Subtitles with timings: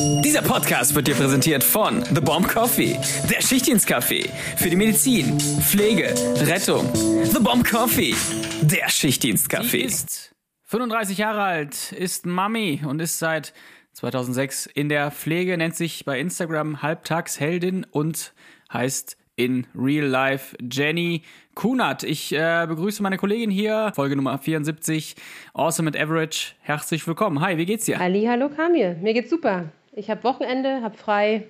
[0.00, 2.98] Dieser Podcast wird dir präsentiert von The Bomb Coffee,
[3.30, 6.14] der Schichtdienstkaffee für die Medizin, Pflege,
[6.46, 6.88] Rettung.
[6.94, 8.14] The Bomb Coffee,
[8.62, 9.82] der Schichtdienstkaffee.
[9.82, 10.34] ist
[10.64, 13.52] 35 Jahre alt, ist Mami und ist seit
[13.92, 18.32] 2006 in der Pflege, nennt sich bei Instagram Halbtagsheldin und
[18.72, 21.24] heißt in Real Life Jenny
[21.54, 22.04] Kunert.
[22.04, 25.14] Ich äh, begrüße meine Kollegin hier, Folge Nummer 74,
[25.52, 26.52] Awesome at Average.
[26.60, 27.42] Herzlich willkommen.
[27.42, 28.00] Hi, wie geht's dir?
[28.00, 28.96] Ali, hallo Kamil.
[29.02, 29.70] Mir geht's super.
[30.00, 31.44] Ich habe Wochenende, habe frei.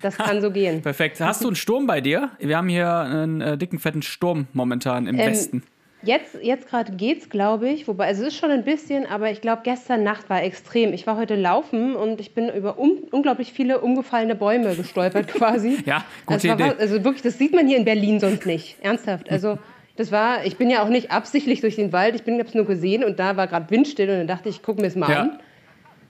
[0.00, 0.82] Das kann so gehen.
[0.82, 1.20] Perfekt.
[1.20, 2.30] Hast du einen Sturm bei dir?
[2.40, 5.62] Wir haben hier einen äh, dicken, fetten Sturm momentan im ähm, Westen.
[6.02, 7.86] Jetzt, jetzt gerade geht's, glaube ich.
[7.86, 10.92] Wobei, also es ist schon ein bisschen, aber ich glaube, gestern Nacht war extrem.
[10.92, 15.78] Ich war heute laufen und ich bin über un unglaublich viele umgefallene Bäume gestolpert quasi.
[15.86, 16.74] ja, gute also, Idee.
[16.76, 18.76] also wirklich, das sieht man hier in Berlin sonst nicht.
[18.82, 19.30] Ernsthaft.
[19.30, 19.56] Also
[19.94, 22.54] das war, ich bin ja auch nicht absichtlich durch den Wald, ich bin, habe es
[22.54, 24.96] nur gesehen und da war gerade windstill und dann dachte ich, ich gucke mir es
[24.96, 25.20] mal ja.
[25.20, 25.38] an.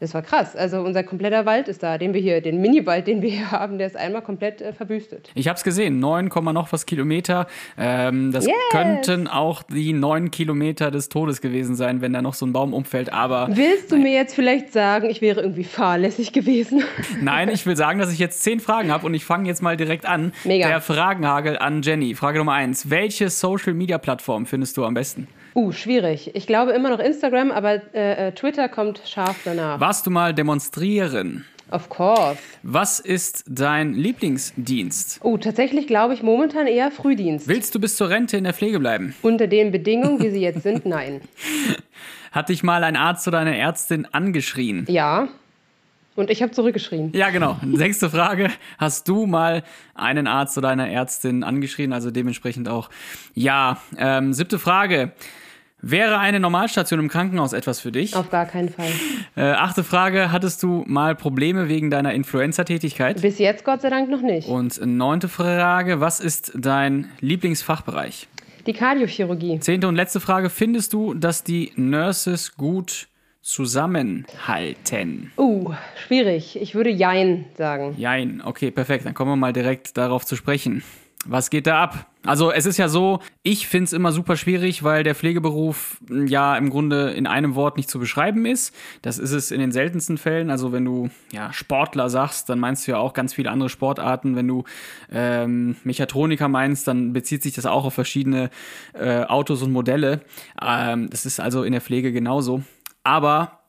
[0.00, 0.56] Das war krass.
[0.56, 3.78] Also unser kompletter Wald ist da, den wir hier, den Mini-Wald, den wir hier haben,
[3.78, 5.30] der ist einmal komplett äh, verwüstet.
[5.34, 7.46] Ich habe es gesehen, 9, noch was Kilometer.
[7.78, 8.54] Ähm, das yes.
[8.70, 12.74] könnten auch die 9 Kilometer des Todes gewesen sein, wenn da noch so ein Baum
[12.74, 13.12] umfällt.
[13.12, 14.04] Aber willst du nein.
[14.04, 16.82] mir jetzt vielleicht sagen, ich wäre irgendwie fahrlässig gewesen?
[17.20, 19.76] Nein, ich will sagen, dass ich jetzt zehn Fragen habe und ich fange jetzt mal
[19.76, 20.32] direkt an.
[20.44, 20.68] Mega.
[20.68, 22.14] Der Fragenhagel an Jenny.
[22.14, 25.28] Frage Nummer eins: Welche Social-Media-Plattform findest du am besten?
[25.54, 26.34] Uh, schwierig.
[26.34, 29.78] Ich glaube immer noch Instagram, aber äh, äh, Twitter kommt scharf danach.
[29.78, 31.44] Warst du mal demonstrieren?
[31.70, 32.38] Of course.
[32.62, 35.20] Was ist dein Lieblingsdienst?
[35.22, 37.48] Oh, tatsächlich glaube ich momentan eher Frühdienst.
[37.48, 39.14] Willst du bis zur Rente in der Pflege bleiben?
[39.22, 41.20] Unter den Bedingungen, wie sie jetzt sind, nein.
[42.32, 44.86] Hat dich mal ein Arzt oder eine Ärztin angeschrien?
[44.88, 45.28] Ja.
[46.16, 47.12] Und ich habe zurückgeschrien.
[47.12, 47.58] Ja, genau.
[47.72, 48.50] Sechste Frage.
[48.78, 51.92] Hast du mal einen Arzt oder eine Ärztin angeschrien?
[51.92, 52.90] Also dementsprechend auch
[53.34, 53.78] ja.
[53.96, 55.12] Ähm, siebte Frage.
[55.86, 58.16] Wäre eine Normalstation im Krankenhaus etwas für dich?
[58.16, 58.88] Auf gar keinen Fall.
[59.36, 63.20] Äh, achte Frage, hattest du mal Probleme wegen deiner Influencer-Tätigkeit?
[63.20, 64.48] Bis jetzt Gott sei Dank noch nicht.
[64.48, 68.28] Und neunte Frage, was ist dein Lieblingsfachbereich?
[68.66, 69.60] Die Kardiochirurgie.
[69.60, 73.08] Zehnte und letzte Frage, findest du, dass die Nurses gut
[73.42, 75.32] zusammenhalten?
[75.36, 75.72] Uh,
[76.06, 76.58] schwierig.
[76.60, 77.94] Ich würde Jein sagen.
[77.98, 79.04] Jein, okay, perfekt.
[79.04, 80.82] Dann kommen wir mal direkt darauf zu sprechen.
[81.26, 82.06] Was geht da ab?
[82.26, 86.26] Also es ist ja so, ich finde es immer super schwierig, weil der Pflegeberuf hm,
[86.26, 88.74] ja im Grunde in einem Wort nicht zu beschreiben ist.
[89.02, 90.50] Das ist es in den seltensten Fällen.
[90.50, 94.36] Also wenn du ja Sportler sagst, dann meinst du ja auch ganz viele andere Sportarten.
[94.36, 94.64] Wenn du
[95.12, 98.50] ähm, Mechatroniker meinst, dann bezieht sich das auch auf verschiedene
[98.94, 100.20] äh, Autos und Modelle.
[100.62, 102.62] Ähm, das ist also in der Pflege genauso.
[103.02, 103.63] Aber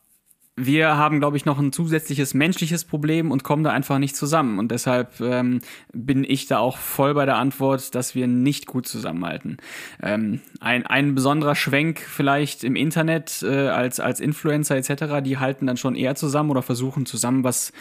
[0.58, 4.58] wir haben, glaube ich, noch ein zusätzliches menschliches Problem und kommen da einfach nicht zusammen.
[4.58, 5.60] Und deshalb ähm,
[5.92, 9.58] bin ich da auch voll bei der Antwort, dass wir nicht gut zusammenhalten.
[10.02, 15.68] Ähm, ein, ein besonderer Schwenk vielleicht im Internet äh, als, als Influencer etc., die halten
[15.68, 17.74] dann schon eher zusammen oder versuchen zusammen was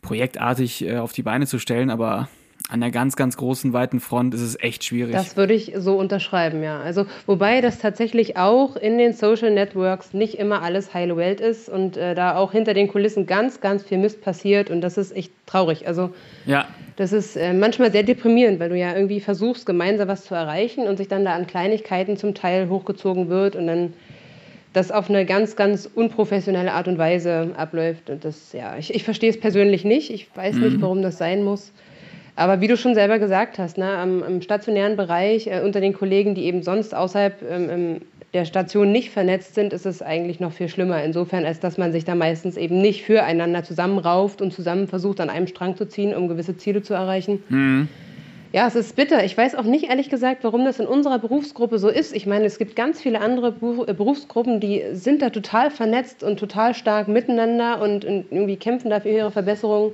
[0.00, 2.28] projektartig äh, auf die Beine zu stellen, aber
[2.70, 5.12] an der ganz, ganz großen, weiten Front ist es echt schwierig.
[5.12, 6.80] Das würde ich so unterschreiben, ja.
[6.80, 11.68] Also, wobei das tatsächlich auch in den Social Networks nicht immer alles heile Welt ist
[11.68, 15.14] und äh, da auch hinter den Kulissen ganz, ganz viel Mist passiert und das ist
[15.16, 15.88] echt traurig.
[15.88, 16.10] Also,
[16.46, 16.66] ja.
[16.94, 20.86] das ist äh, manchmal sehr deprimierend, weil du ja irgendwie versuchst, gemeinsam was zu erreichen
[20.86, 23.92] und sich dann da an Kleinigkeiten zum Teil hochgezogen wird und dann
[24.72, 28.10] das auf eine ganz, ganz unprofessionelle Art und Weise abläuft.
[28.10, 30.10] Und das, ja, ich, ich verstehe es persönlich nicht.
[30.10, 30.62] Ich weiß mhm.
[30.62, 31.72] nicht, warum das sein muss.
[32.36, 35.92] Aber wie du schon selber gesagt hast, ne, am, am stationären Bereich äh, unter den
[35.92, 38.00] Kollegen, die eben sonst außerhalb ähm,
[38.32, 41.02] der Station nicht vernetzt sind, ist es eigentlich noch viel schlimmer.
[41.02, 45.30] Insofern, als dass man sich da meistens eben nicht füreinander zusammenrauft und zusammen versucht, an
[45.30, 47.42] einem Strang zu ziehen, um gewisse Ziele zu erreichen.
[47.48, 47.88] Mhm.
[48.52, 49.24] Ja, es ist bitter.
[49.24, 52.12] Ich weiß auch nicht ehrlich gesagt, warum das in unserer Berufsgruppe so ist.
[52.12, 53.54] Ich meine, es gibt ganz viele andere
[53.86, 59.00] äh, Berufsgruppen, die sind da total vernetzt und total stark miteinander und irgendwie kämpfen da
[59.00, 59.92] für ihre Verbesserung.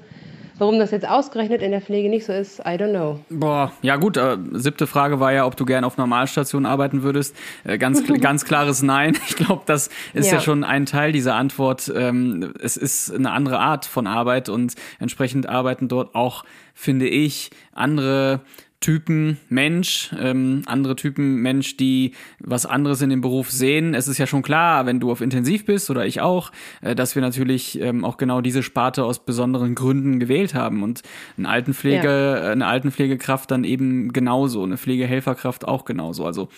[0.58, 3.20] Warum das jetzt ausgerechnet in der Pflege nicht so ist, I don't know.
[3.28, 7.36] Boah, ja gut, äh, siebte Frage war ja, ob du gern auf Normalstation arbeiten würdest.
[7.64, 9.16] Äh, ganz, ganz klares Nein.
[9.28, 10.34] Ich glaube, das ist ja.
[10.34, 10.40] ja.
[10.40, 11.92] schon ein Teil dieser Antwort.
[11.94, 16.44] Ähm, es ist eine andere Art von Arbeit und entsprechend arbeiten dort auch,
[16.74, 18.40] finde ich, andere
[18.80, 23.94] Typen Mensch, ähm, andere Typen Mensch, die was anderes in dem Beruf sehen.
[23.94, 26.52] Es ist ja schon klar, wenn du auf Intensiv bist oder ich auch,
[26.82, 31.02] äh, dass wir natürlich ähm, auch genau diese Sparte aus besonderen Gründen gewählt haben und
[31.38, 32.52] eine Altenpflege, ja.
[32.52, 36.26] eine Altenpflegekraft dann eben genauso, eine Pflegehelferkraft auch genauso.
[36.26, 36.48] Also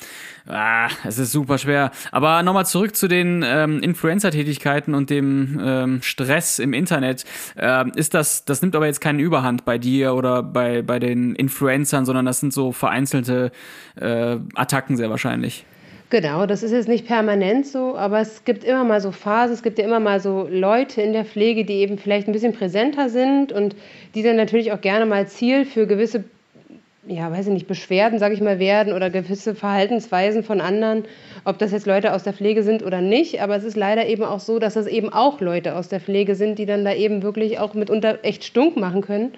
[0.47, 1.93] ah, es ist super schwer.
[2.11, 7.25] Aber nochmal zurück zu den ähm, Influencer-Tätigkeiten und dem ähm, Stress im Internet.
[7.56, 11.35] Ähm, ist das, das nimmt aber jetzt keine Überhand bei dir oder bei bei den
[11.35, 13.53] Influencern sondern das sind so vereinzelte
[14.00, 15.65] äh, Attacken sehr wahrscheinlich.
[16.11, 19.62] Genau, das ist jetzt nicht permanent so, aber es gibt immer mal so Phasen, es
[19.62, 23.11] gibt ja immer mal so Leute in der Pflege, die eben vielleicht ein bisschen präsenter
[23.11, 23.76] sind und
[24.15, 26.25] die dann natürlich auch gerne mal Ziel für gewisse,
[27.06, 31.05] ja, weiß ich nicht, Beschwerden, sage ich mal, werden oder gewisse Verhaltensweisen von anderen,
[31.44, 33.43] ob das jetzt Leute aus der Pflege sind oder nicht.
[33.43, 36.35] Aber es ist leider eben auch so, dass das eben auch Leute aus der Pflege
[36.37, 39.32] sind, die dann da eben wirklich auch mitunter echt stunk machen können.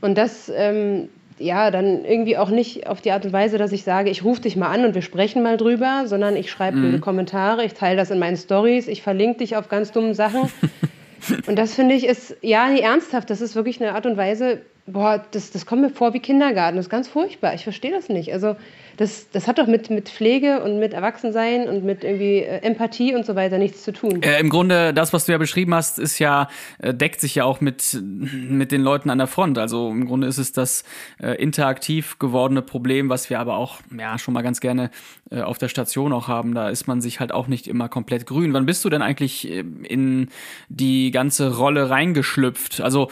[0.00, 3.82] Und das, ähm, ja, dann irgendwie auch nicht auf die Art und Weise, dass ich
[3.82, 7.00] sage, ich rufe dich mal an und wir sprechen mal drüber, sondern ich schreibe mhm.
[7.00, 10.50] Kommentare, ich teile das in meinen Stories, ich verlinke dich auf ganz dummen Sachen.
[11.46, 14.60] und das finde ich ist, ja, nee, ernsthaft, das ist wirklich eine Art und Weise,
[14.92, 18.08] boah, das, das kommt mir vor wie Kindergarten, das ist ganz furchtbar, ich verstehe das
[18.08, 18.32] nicht.
[18.32, 18.56] Also
[18.98, 23.14] das, das hat doch mit, mit Pflege und mit Erwachsensein und mit irgendwie äh, Empathie
[23.14, 24.22] und so weiter nichts zu tun.
[24.22, 26.48] Äh, Im Grunde, das, was du ja beschrieben hast, ist ja,
[26.80, 29.56] äh, deckt sich ja auch mit, mit den Leuten an der Front.
[29.56, 30.82] Also im Grunde ist es das
[31.22, 34.90] äh, interaktiv gewordene Problem, was wir aber auch ja schon mal ganz gerne
[35.30, 36.54] äh, auf der Station auch haben.
[36.54, 38.52] Da ist man sich halt auch nicht immer komplett grün.
[38.52, 40.28] Wann bist du denn eigentlich äh, in
[40.68, 42.80] die ganze Rolle reingeschlüpft?
[42.80, 43.10] Also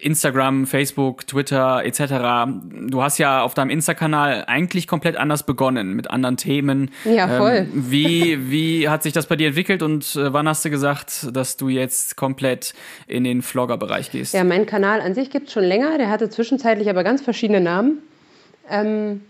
[0.00, 2.50] Instagram, Facebook, Twitter etc.
[2.88, 6.90] Du hast ja auf deinem Insta-Kanal eigentlich komplett anders begonnen, mit anderen Themen.
[7.04, 7.66] Ja, voll.
[7.72, 11.28] Ähm, wie, wie hat sich das bei dir entwickelt und äh, wann hast du gesagt,
[11.32, 12.74] dass du jetzt komplett
[13.06, 14.34] in den Vlogger-Bereich gehst?
[14.34, 15.98] Ja, mein Kanal an sich gibt es schon länger.
[15.98, 17.98] Der hatte zwischenzeitlich aber ganz verschiedene Namen.
[18.70, 19.22] Ähm,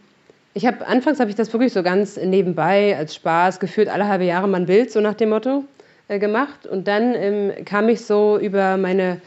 [0.55, 4.25] ich habe anfangs habe ich das wirklich so ganz nebenbei als Spaß geführt, alle halbe
[4.25, 5.65] Jahre mal ein Bild, so nach dem Motto
[6.09, 6.67] äh, gemacht.
[6.67, 9.21] Und dann ähm, kam ich so über meine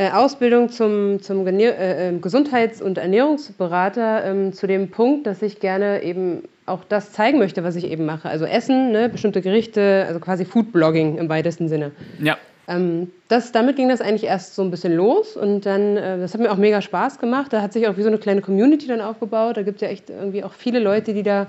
[0.00, 5.60] äh, Ausbildung zum, zum äh, ähm, Gesundheits- und Ernährungsberater ähm, zu dem Punkt, dass ich
[5.60, 8.26] gerne eben auch das zeigen möchte, was ich eben mache.
[8.26, 11.90] Also Essen, ne, bestimmte Gerichte, also quasi Foodblogging im weitesten Sinne.
[12.18, 12.38] Ja.
[12.66, 16.32] Ähm, das, damit ging das eigentlich erst so ein bisschen los und dann, äh, das
[16.32, 17.52] hat mir auch mega Spaß gemacht.
[17.52, 19.58] Da hat sich auch wie so eine kleine Community dann aufgebaut.
[19.58, 21.48] Da gibt es ja echt irgendwie auch viele Leute, die da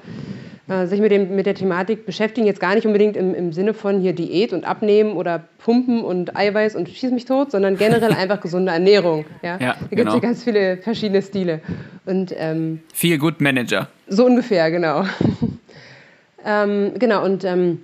[0.72, 2.48] äh, sich mit, dem, mit der Thematik beschäftigen.
[2.48, 6.38] Jetzt gar nicht unbedingt im, im Sinne von hier Diät und Abnehmen oder Pumpen und
[6.38, 9.26] Eiweiß und Schieß mich tot, sondern generell einfach gesunde Ernährung.
[9.42, 9.58] Ja?
[9.60, 10.14] ja da gibt es genau.
[10.14, 11.60] ja ganz viele verschiedene Stile.
[12.06, 13.90] Und, ähm, Feel Good Manager.
[14.08, 15.04] So ungefähr, genau.
[16.46, 17.84] ähm, genau, und ähm,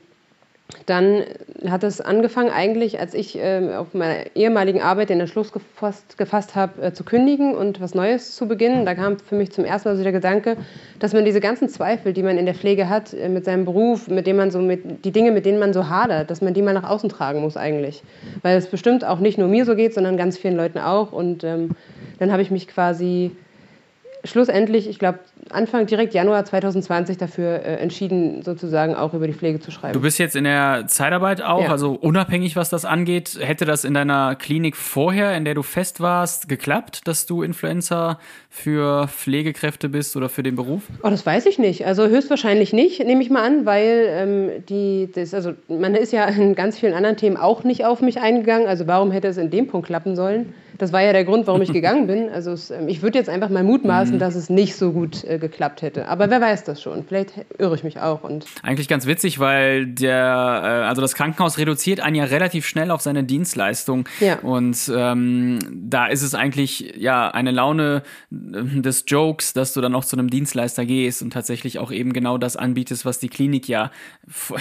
[0.85, 1.23] dann
[1.69, 6.55] hat es angefangen, eigentlich, als ich äh, auf meiner ehemaligen Arbeit den Entschluss gefasst, gefasst
[6.55, 8.85] habe, äh, zu kündigen und was Neues zu beginnen.
[8.85, 10.57] Da kam für mich zum ersten Mal so der Gedanke,
[10.99, 14.09] dass man diese ganzen Zweifel, die man in der Pflege hat, äh, mit seinem Beruf,
[14.09, 16.61] mit dem man so mit, die Dinge, mit denen man so hadert, dass man die
[16.61, 18.03] mal nach außen tragen muss eigentlich.
[18.41, 21.13] Weil es bestimmt auch nicht nur mir so geht, sondern ganz vielen Leuten auch.
[21.13, 21.71] Und ähm,
[22.19, 23.31] dann habe ich mich quasi
[24.23, 25.19] schlussendlich, ich glaube,
[25.49, 29.93] Anfang direkt Januar 2020 dafür äh, entschieden, sozusagen auch über die Pflege zu schreiben.
[29.93, 31.71] Du bist jetzt in der Zeitarbeit auch, ja.
[31.71, 33.37] also unabhängig, was das angeht.
[33.39, 38.19] Hätte das in deiner Klinik vorher, in der du fest warst, geklappt, dass du Influencer
[38.49, 40.83] für Pflegekräfte bist oder für den Beruf?
[41.03, 41.85] Oh, das weiß ich nicht.
[41.85, 46.25] Also höchstwahrscheinlich nicht, nehme ich mal an, weil ähm, die, das, also man ist ja
[46.25, 48.67] in ganz vielen anderen Themen auch nicht auf mich eingegangen.
[48.67, 50.53] Also warum hätte es in dem Punkt klappen sollen?
[50.77, 52.29] Das war ja der Grund, warum ich gegangen bin.
[52.29, 54.19] Also es, ähm, ich würde jetzt einfach mal mutmaßen, mhm.
[54.19, 56.07] dass es nicht so gut äh, geklappt hätte.
[56.07, 57.03] Aber wer weiß das schon?
[57.05, 58.23] Vielleicht irre ich mich auch.
[58.23, 62.91] Und Eigentlich ganz witzig, weil der, äh, also das Krankenhaus reduziert einen ja relativ schnell
[62.91, 64.07] auf seine Dienstleistung.
[64.19, 64.39] Ja.
[64.39, 69.95] Und ähm, da ist es eigentlich ja eine Laune äh, des Jokes, dass du dann
[69.95, 73.67] auch zu einem Dienstleister gehst und tatsächlich auch eben genau das anbietest, was die Klinik
[73.67, 73.91] ja,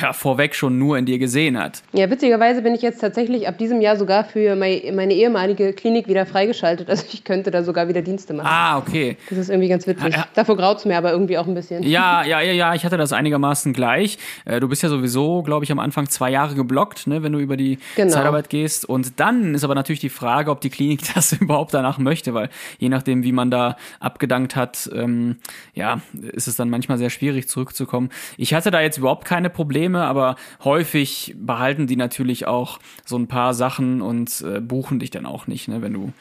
[0.00, 1.82] ja vorweg schon nur in dir gesehen hat.
[1.92, 6.26] Ja, witzigerweise bin ich jetzt tatsächlich ab diesem Jahr sogar für meine ehemalige Klinik wieder
[6.26, 6.90] freigeschaltet.
[6.90, 8.46] Also ich könnte da sogar wieder Dienste machen.
[8.48, 9.16] Ah, okay.
[9.36, 10.14] Das ist irgendwie ganz witzig.
[10.14, 11.82] Ja, Davor graut es mir aber irgendwie auch ein bisschen.
[11.82, 14.18] Ja, ja, ja, ja, ich hatte das einigermaßen gleich.
[14.44, 17.38] Äh, du bist ja sowieso, glaube ich, am Anfang zwei Jahre geblockt, ne, wenn du
[17.38, 18.10] über die genau.
[18.10, 18.88] Zeitarbeit gehst.
[18.88, 22.48] Und dann ist aber natürlich die Frage, ob die Klinik das überhaupt danach möchte, weil
[22.78, 25.36] je nachdem, wie man da abgedankt hat, ähm,
[25.74, 26.00] ja,
[26.32, 28.10] ist es dann manchmal sehr schwierig zurückzukommen.
[28.38, 33.26] Ich hatte da jetzt überhaupt keine Probleme, aber häufig behalten die natürlich auch so ein
[33.26, 36.12] paar Sachen und äh, buchen dich dann auch nicht, ne, wenn du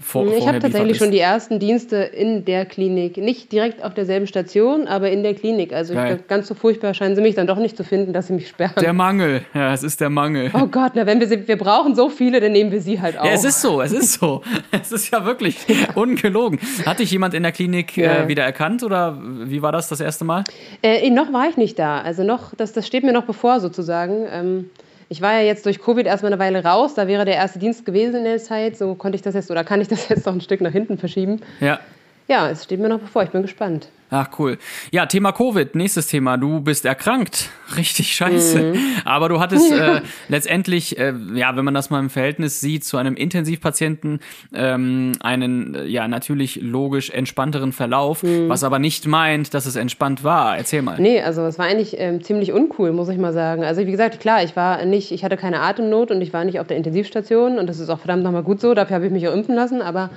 [0.00, 3.16] vor, Ich habe tatsächlich schon die ersten Dienste in der Klinik.
[3.16, 5.72] Nicht direkt auf derselben Station, aber in der Klinik.
[5.72, 8.32] Also ich, ganz so furchtbar scheinen sie mich dann doch nicht zu finden, dass sie
[8.32, 8.74] mich sperren.
[8.80, 10.50] Der Mangel, ja, es ist der Mangel.
[10.54, 13.18] Oh Gott, na, wenn wir sie, wir brauchen so viele, dann nehmen wir sie halt
[13.18, 13.24] auch.
[13.24, 14.42] Ja, es ist so, es ist so.
[14.70, 15.56] es ist ja wirklich
[15.94, 16.58] ungelogen.
[16.86, 18.24] Hat dich jemand in der Klinik ja.
[18.24, 20.44] äh, wieder erkannt oder wie war das das erste Mal?
[20.82, 22.00] Äh, noch war ich nicht da.
[22.00, 24.26] Also noch, das, das steht mir noch bevor sozusagen.
[24.30, 24.70] Ähm,
[25.08, 27.84] ich war ja jetzt durch Covid erstmal eine Weile raus, da wäre der erste Dienst
[27.84, 30.32] gewesen in der Zeit, so konnte ich das jetzt oder kann ich das jetzt noch
[30.32, 31.40] ein Stück nach hinten verschieben.
[31.60, 31.78] Ja.
[32.26, 33.88] Ja, es steht mir noch bevor, ich bin gespannt.
[34.10, 34.58] Ach, cool.
[34.92, 36.36] Ja, Thema Covid, nächstes Thema.
[36.36, 37.48] Du bist erkrankt.
[37.76, 38.62] Richtig scheiße.
[38.62, 38.78] Mhm.
[39.04, 42.96] Aber du hattest äh, letztendlich, äh, ja, wenn man das mal im Verhältnis sieht, zu
[42.96, 44.20] einem Intensivpatienten
[44.54, 48.48] ähm, einen, äh, ja, natürlich logisch entspannteren Verlauf, mhm.
[48.48, 50.56] was aber nicht meint, dass es entspannt war.
[50.56, 51.00] Erzähl mal.
[51.00, 53.64] Nee, also es war eigentlich ähm, ziemlich uncool, muss ich mal sagen.
[53.64, 56.60] Also wie gesagt, klar, ich war nicht, ich hatte keine Atemnot und ich war nicht
[56.60, 59.26] auf der Intensivstation und das ist auch verdammt nochmal gut so, dafür habe ich mich
[59.26, 60.10] auch impfen lassen, aber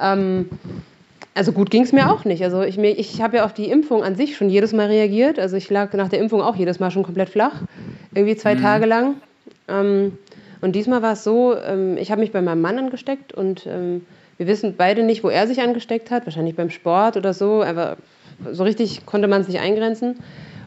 [0.00, 0.48] ähm,
[1.34, 2.44] also gut ging es mir auch nicht.
[2.44, 5.38] Also ich, ich habe ja auf die Impfung an sich schon jedes Mal reagiert.
[5.38, 7.62] Also ich lag nach der Impfung auch jedes Mal schon komplett flach,
[8.14, 8.60] irgendwie zwei mhm.
[8.60, 9.16] Tage lang.
[9.68, 10.16] Ähm,
[10.60, 14.06] und diesmal war es so, ähm, ich habe mich bei meinem Mann angesteckt und ähm,
[14.36, 16.24] wir wissen beide nicht, wo er sich angesteckt hat.
[16.26, 17.62] Wahrscheinlich beim Sport oder so.
[17.62, 17.96] Aber
[18.50, 20.16] so richtig konnte man es nicht eingrenzen.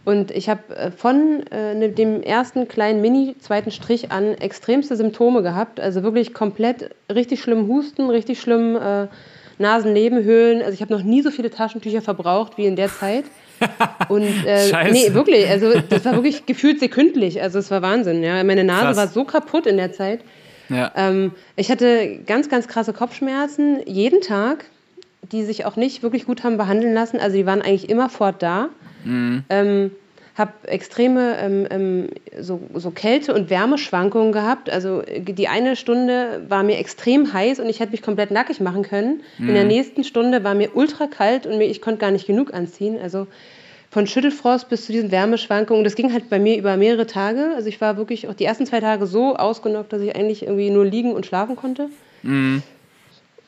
[0.05, 5.43] Und ich habe äh, von äh, ne, dem ersten kleinen Mini-zweiten Strich an extremste Symptome
[5.43, 5.79] gehabt.
[5.79, 9.07] Also wirklich komplett richtig schlimm Husten, richtig schlimm äh,
[9.57, 10.61] Nasennebenhöhlen.
[10.61, 13.25] Also ich habe noch nie so viele Taschentücher verbraucht wie in der Zeit.
[14.09, 17.41] Und äh, nee, wirklich, also das war wirklich gefühlt sekündlich.
[17.41, 18.23] Also es war Wahnsinn.
[18.23, 18.97] Ja, meine Nase Krass.
[18.97, 20.21] war so kaputt in der Zeit.
[20.69, 20.91] Ja.
[20.95, 24.65] Ähm, ich hatte ganz, ganz krasse Kopfschmerzen jeden Tag,
[25.31, 27.19] die sich auch nicht wirklich gut haben behandeln lassen.
[27.19, 28.69] Also die waren eigentlich immer fort da.
[29.03, 29.43] Mhm.
[29.49, 29.91] Ähm,
[30.37, 34.69] habe extreme ähm, ähm, so, so Kälte- und Wärmeschwankungen gehabt.
[34.69, 38.83] Also die eine Stunde war mir extrem heiß und ich hätte mich komplett nackig machen
[38.83, 39.21] können.
[39.39, 39.49] Mhm.
[39.49, 39.69] In der mhm.
[39.69, 42.99] nächsten Stunde war mir ultra kalt und ich konnte gar nicht genug anziehen.
[43.01, 43.25] Also
[43.89, 45.83] von Schüttelfrost bis zu diesen Wärmeschwankungen.
[45.83, 47.53] Das ging halt bei mir über mehrere Tage.
[47.55, 50.69] Also ich war wirklich auch die ersten zwei Tage so ausgenockt, dass ich eigentlich irgendwie
[50.69, 51.89] nur liegen und schlafen konnte.
[52.21, 52.61] Mhm.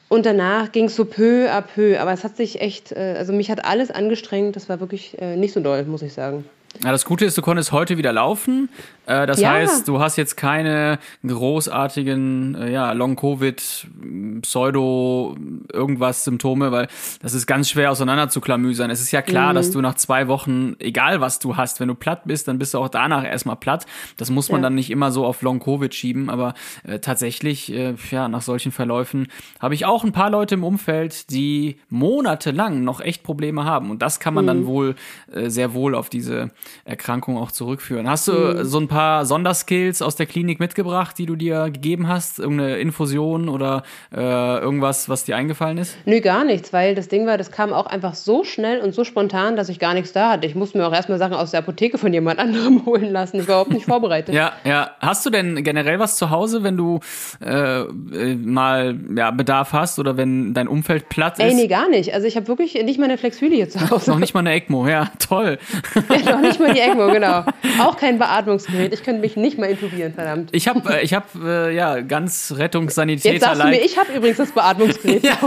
[0.08, 2.00] Und danach ging es so peu à peu.
[2.00, 4.55] Aber es hat sich echt, äh, also mich hat alles angestrengt.
[4.55, 6.46] Das war wirklich äh, nicht so doll, muss ich sagen.
[6.83, 8.69] Ja, das Gute ist, du konntest heute wieder laufen.
[9.05, 9.51] Äh, das ja.
[9.51, 13.88] heißt, du hast jetzt keine großartigen äh, ja, Long-Covid,
[14.41, 15.35] Pseudo,
[15.73, 16.88] irgendwas Symptome, weil
[17.21, 18.91] das ist ganz schwer auseinander zu klamüsern.
[18.91, 19.55] Es ist ja klar, mhm.
[19.55, 22.73] dass du nach zwei Wochen, egal was du hast, wenn du platt bist, dann bist
[22.73, 23.85] du auch danach erstmal platt.
[24.17, 24.67] Das muss man ja.
[24.67, 29.27] dann nicht immer so auf Long-Covid schieben, aber äh, tatsächlich, äh, ja, nach solchen Verläufen
[29.59, 33.89] habe ich auch ein paar Leute im Umfeld, die monatelang noch echt Probleme haben.
[33.89, 34.47] Und das kann man mhm.
[34.47, 34.95] dann wohl
[35.33, 36.51] äh, sehr wohl auf diese
[36.86, 38.10] Erkrankung auch zurückführen.
[38.10, 38.63] Hast du mhm.
[38.63, 42.39] so ein paar Sonderskills aus der Klinik mitgebracht, die du dir gegeben hast?
[42.39, 43.84] Irgendeine Infusion oder
[44.16, 45.98] äh, irgendwas, was dir eingefallen ist?
[46.06, 49.04] Nö, gar nichts, weil das Ding war, das kam auch einfach so schnell und so
[49.04, 50.48] spontan, dass ich gar nichts da hatte.
[50.48, 53.39] Ich musste mir auch erstmal Sachen aus der Apotheke von jemand anderem holen lassen.
[53.39, 54.34] Ich war überhaupt nicht vorbereitet.
[54.34, 54.92] ja, ja.
[55.00, 57.00] Hast du denn generell was zu Hause, wenn du
[57.44, 61.46] äh, äh, mal ja, Bedarf hast oder wenn dein Umfeld platt ist?
[61.46, 62.13] Ey, nee, gar nicht.
[62.13, 64.12] Also ich habe wirklich nicht mal eine Flexulie zu Hause.
[64.12, 65.58] noch nicht mal eine ECMO, ja, toll.
[66.25, 67.46] ja, noch nicht mal die ECMO, genau.
[67.79, 68.94] Auch kein Beatmungsgerät.
[68.94, 70.50] Ich könnte mich nicht mal intubieren, verdammt.
[70.51, 73.34] Ich habe äh, ich hab, äh, ja ganz Rettungssanitäter.
[73.34, 75.24] Jetzt sagst du mir, ich habe übrigens das Beatmungsgerät.
[75.24, 75.38] ja.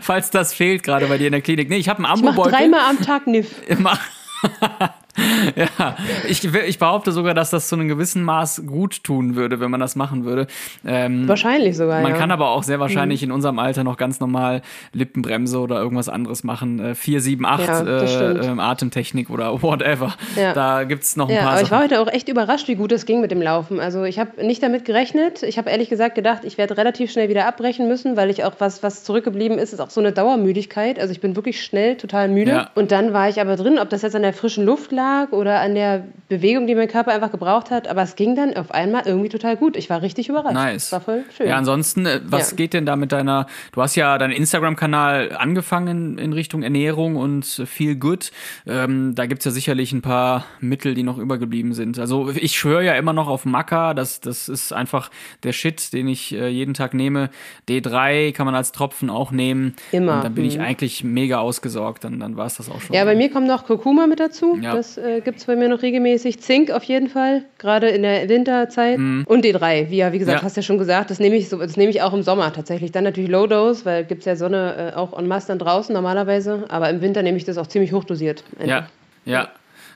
[0.00, 1.68] Falls das fehlt gerade bei dir in der Klinik.
[1.68, 2.46] Nee, ich habe einen Ambobeutel.
[2.46, 3.54] Ich mach dreimal am Tag Niff.
[5.56, 5.96] ja,
[6.28, 9.80] ich, ich behaupte sogar, dass das zu einem gewissen Maß gut tun würde, wenn man
[9.80, 10.46] das machen würde.
[10.86, 12.02] Ähm, wahrscheinlich sogar.
[12.02, 12.18] Man ja.
[12.18, 13.28] kann aber auch sehr wahrscheinlich mhm.
[13.28, 16.78] in unserem Alter noch ganz normal Lippenbremse oder irgendwas anderes machen.
[16.78, 20.14] Äh, 4, 7, 8 ja, äh, äh, Atemtechnik oder whatever.
[20.36, 20.52] Ja.
[20.52, 21.64] Da gibt es noch ein paar aber Sachen.
[21.64, 23.80] ich war heute auch echt überrascht, wie gut es ging mit dem Laufen.
[23.80, 25.42] Also ich habe nicht damit gerechnet.
[25.42, 28.54] Ich habe ehrlich gesagt gedacht, ich werde relativ schnell wieder abbrechen müssen, weil ich auch
[28.58, 30.98] was, was zurückgeblieben ist, ist auch so eine Dauermüdigkeit.
[30.98, 32.68] Also ich bin wirklich schnell total müde.
[32.74, 35.60] Und dann war ich aber drin, ob das jetzt an der frischen Luft lag oder
[35.60, 37.88] an der Bewegung, die mein Körper einfach gebraucht hat.
[37.88, 39.76] Aber es ging dann auf einmal irgendwie total gut.
[39.76, 40.54] Ich war richtig überrascht.
[40.54, 40.92] Nice.
[40.92, 41.48] War voll schön.
[41.48, 42.56] Ja, ansonsten, äh, was ja.
[42.56, 47.44] geht denn da mit deiner, du hast ja deinen Instagram-Kanal angefangen in Richtung Ernährung und
[47.44, 48.30] Feel Good.
[48.66, 51.98] Ähm, da es ja sicherlich ein paar Mittel, die noch übergeblieben sind.
[51.98, 53.94] Also ich schwöre ja immer noch auf Maca.
[53.94, 55.10] Das, das ist einfach
[55.42, 57.30] der Shit, den ich äh, jeden Tag nehme.
[57.68, 59.74] D3 kann man als Tropfen auch nehmen.
[59.92, 60.16] Immer.
[60.16, 60.50] Und dann bin mhm.
[60.50, 62.04] ich eigentlich mega ausgesorgt.
[62.04, 62.94] Dann, dann war es das auch schon.
[62.94, 64.58] Ja, bei mir kommt noch Kurkuma mit dazu.
[64.60, 64.74] Ja.
[64.74, 66.40] Das äh, gibt es bei mir noch regelmäßig.
[66.40, 68.98] Zink auf jeden Fall, gerade in der Winterzeit.
[68.98, 69.24] Mhm.
[69.26, 70.44] Und D3, wie, ja, wie gesagt, ja.
[70.44, 72.92] hast ja schon gesagt, das nehme ich, so, das nehme ich auch im Sommer tatsächlich.
[72.92, 75.92] Dann natürlich Low Dose, weil gibt es ja Sonne äh, auch en masse dann draußen
[75.92, 76.64] normalerweise.
[76.68, 78.44] Aber im Winter nehme ich das auch ziemlich hochdosiert.
[78.64, 78.88] Ja,
[79.24, 79.48] ja.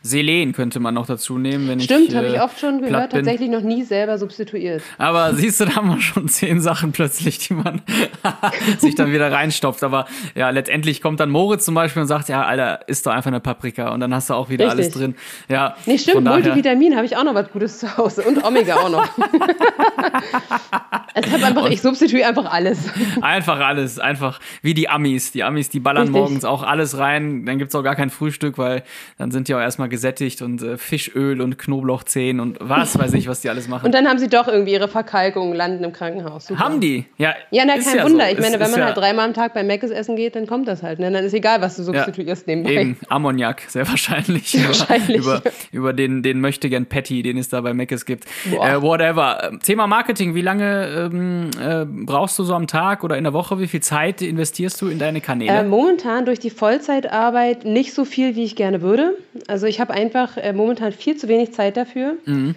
[0.02, 2.06] Selen könnte man noch dazu nehmen, wenn Stimmt, ich.
[2.06, 4.82] Stimmt, habe ich äh, oft schon gehört, tatsächlich noch nie selber substituiert.
[4.98, 7.82] Aber siehst du, da haben wir schon zehn Sachen plötzlich, die man
[8.78, 9.82] sich dann wieder reinstopft.
[9.82, 13.28] Aber ja, letztendlich kommt dann Moritz zum Beispiel und sagt, ja, Alter, isst doch einfach
[13.28, 14.84] eine Paprika und dann hast du auch wieder Richtig.
[14.84, 15.14] alles drin.
[15.48, 18.90] Ja, nee, stimmt, Multivitamin habe ich auch noch was Gutes zu Hause und Omega auch
[18.90, 19.08] noch.
[21.14, 22.78] es hat einfach, ich substituiere einfach alles.
[23.20, 25.32] Einfach alles, einfach wie die Amis.
[25.32, 26.20] Die Amis, die ballern Richtig.
[26.20, 28.82] morgens auch alles rein, dann gibt es auch gar kein Frühstück, weil
[29.18, 33.28] dann sind die auch erstmal gesättigt und äh, Fischöl und Knoblauchzehen und was weiß ich,
[33.28, 33.86] was die alles machen.
[33.86, 36.46] Und dann haben sie doch irgendwie ihre Verkalkung, landen im Krankenhaus.
[36.46, 36.60] Super.
[36.60, 37.04] Haben die?
[37.18, 38.26] Ja, ja na, kein ja Wunder.
[38.26, 38.32] So.
[38.32, 40.68] Ich meine, wenn man ja halt dreimal am Tag bei Mc's essen geht, dann kommt
[40.68, 40.98] das halt.
[40.98, 41.10] Ne?
[41.10, 42.80] Dann ist egal, was du substituierst ja, nebenbei.
[42.80, 44.54] Eben, Ammoniak, sehr wahrscheinlich.
[44.66, 45.18] wahrscheinlich.
[45.18, 48.24] über, über den, den Möchtegern Patty, den es da bei Mc's gibt.
[48.50, 49.52] Äh, whatever.
[49.62, 53.58] Thema Marketing, wie lange ähm, äh, brauchst du so am Tag oder in der Woche?
[53.58, 55.52] Wie viel Zeit investierst du in deine Kanäle?
[55.52, 59.16] Äh, momentan durch die Vollzeitarbeit nicht so viel, wie ich gerne würde.
[59.48, 62.14] Also ich habe einfach äh, momentan viel zu wenig Zeit dafür.
[62.24, 62.54] Mhm.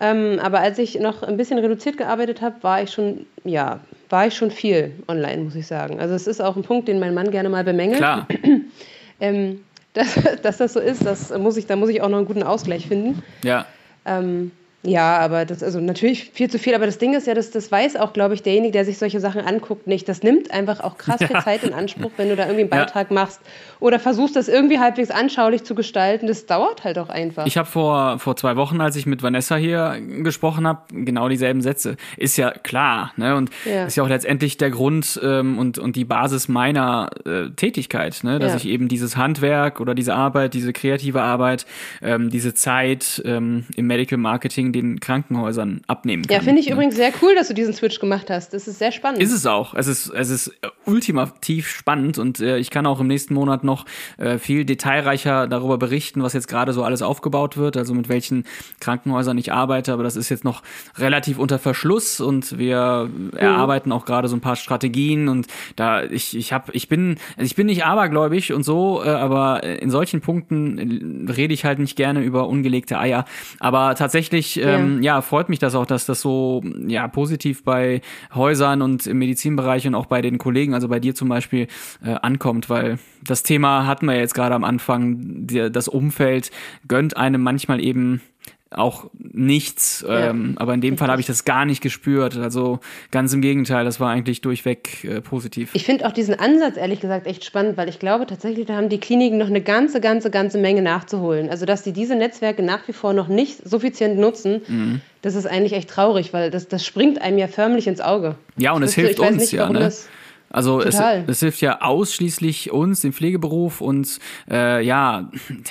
[0.00, 4.26] Ähm, aber als ich noch ein bisschen reduziert gearbeitet habe, war ich schon, ja, war
[4.26, 6.00] ich schon viel online, muss ich sagen.
[6.00, 7.98] Also es ist auch ein Punkt, den mein Mann gerne mal bemängelt.
[7.98, 8.26] Klar.
[9.20, 9.60] ähm,
[9.94, 12.42] dass, dass, das so ist, das muss ich, da muss ich auch noch einen guten
[12.42, 13.22] Ausgleich finden.
[13.44, 13.66] Ja.
[14.06, 14.50] Ähm,
[14.84, 17.70] ja, aber das, also natürlich viel zu viel, aber das Ding ist ja, das, das
[17.70, 20.08] weiß auch, glaube ich, derjenige, der sich solche Sachen anguckt, nicht.
[20.08, 21.42] Das nimmt einfach auch krass viel ja.
[21.42, 23.14] Zeit in Anspruch, wenn du da irgendwie einen Beitrag ja.
[23.14, 23.40] machst
[23.78, 26.26] oder versuchst, das irgendwie halbwegs anschaulich zu gestalten.
[26.26, 27.46] Das dauert halt auch einfach.
[27.46, 31.62] Ich habe vor, vor zwei Wochen, als ich mit Vanessa hier gesprochen habe, genau dieselben
[31.62, 31.96] Sätze.
[32.16, 33.36] Ist ja klar, ne?
[33.36, 33.84] Und ja.
[33.84, 38.40] ist ja auch letztendlich der Grund ähm, und, und die Basis meiner äh, Tätigkeit, ne?
[38.40, 41.66] Dass ich eben dieses Handwerk oder diese Arbeit, diese kreative Arbeit,
[42.02, 46.36] ähm, diese Zeit ähm, im Medical Marketing den Krankenhäusern abnehmen kann.
[46.36, 46.72] Ja, finde ich ne?
[46.72, 48.54] übrigens sehr cool, dass du diesen Switch gemacht hast.
[48.54, 49.22] Das ist sehr spannend.
[49.22, 49.74] Ist es auch.
[49.74, 50.52] Es ist, es ist
[50.84, 53.86] ultimativ spannend und äh, ich kann auch im nächsten Monat noch
[54.18, 58.44] äh, viel detailreicher darüber berichten, was jetzt gerade so alles aufgebaut wird, also mit welchen
[58.80, 59.92] Krankenhäusern ich arbeite.
[59.92, 60.62] Aber das ist jetzt noch
[60.96, 63.30] relativ unter Verschluss und wir mhm.
[63.36, 67.46] erarbeiten auch gerade so ein paar Strategien und da ich, ich habe, ich bin, also
[67.46, 71.96] ich bin nicht abergläubig und so, äh, aber in solchen Punkten rede ich halt nicht
[71.96, 73.24] gerne über ungelegte Eier.
[73.58, 75.20] Aber tatsächlich ähm, ja.
[75.22, 78.00] freut mich das auch, dass das so ja positiv bei
[78.34, 81.68] Häusern und im Medizinbereich und auch bei den Kollegen, also bei dir zum Beispiel,
[82.04, 85.16] äh, ankommt, weil das Thema hatten wir jetzt gerade am Anfang,
[85.46, 86.50] die, das Umfeld
[86.88, 88.20] gönnt einem manchmal eben
[88.70, 90.04] auch nichts.
[90.06, 92.36] Ja, ähm, aber in dem Fall habe ich das gar nicht gespürt.
[92.36, 95.70] Also ganz im Gegenteil, das war eigentlich durchweg äh, positiv.
[95.74, 98.88] Ich finde auch diesen Ansatz ehrlich gesagt echt spannend, weil ich glaube tatsächlich, da haben
[98.88, 101.48] die Kliniken noch eine ganze, ganze, ganze Menge nachzuholen.
[101.48, 105.00] Also dass die diese Netzwerke nach wie vor noch nicht suffizient nutzen, mhm.
[105.22, 108.36] das ist eigentlich echt traurig, weil das, das springt einem ja förmlich ins Auge.
[108.56, 109.68] Ja, und es hilft uns nicht, ja.
[109.68, 109.80] Ne?
[109.80, 110.08] Das,
[110.52, 114.18] also es, es, hilft ja ausschließlich uns, dem Pflegeberuf und
[114.50, 115.30] äh, ja,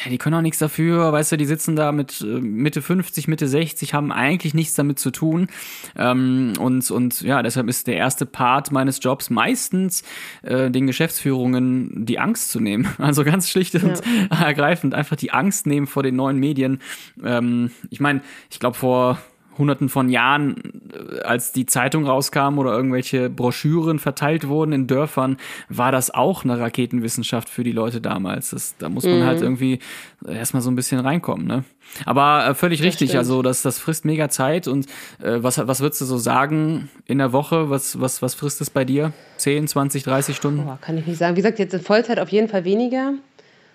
[0.10, 3.48] die können auch nichts dafür, weißt du, die sitzen da mit äh, Mitte 50, Mitte
[3.48, 5.48] 60, haben eigentlich nichts damit zu tun
[5.96, 10.04] ähm, und, und ja, deshalb ist der erste Part meines Jobs meistens
[10.42, 12.88] äh, den Geschäftsführungen die Angst zu nehmen.
[13.12, 14.42] Also ganz schlicht und ja.
[14.46, 16.82] ergreifend einfach die Angst nehmen vor den neuen Medien.
[17.24, 19.20] Ähm, ich meine, ich glaube vor
[19.58, 20.56] hunderten von Jahren,
[20.94, 25.38] äh, als die Zeitung rauskam oder irgendwelche Broschüren verteilt wurden in Dörfern,
[25.70, 28.52] war das auch eine Raketenwissenschaft für die Leute damals.
[28.52, 29.26] Das, da muss man mhm.
[29.26, 29.80] halt irgendwie
[30.28, 31.64] erstmal so ein bisschen reinkommen, ne?
[32.06, 33.20] Aber äh, völlig das richtig, stimmt.
[33.20, 34.86] also das, das frisst mega Zeit und
[35.22, 37.70] äh, was, was würdest du so sagen in der Woche?
[37.70, 39.12] Was, was, was frisst es bei dir?
[39.38, 40.64] 10, 20, 30 Stunden?
[40.68, 41.36] Oh, kann ich nicht sagen.
[41.36, 43.14] Wie gesagt, jetzt in Vollzeit auf jeden Fall weniger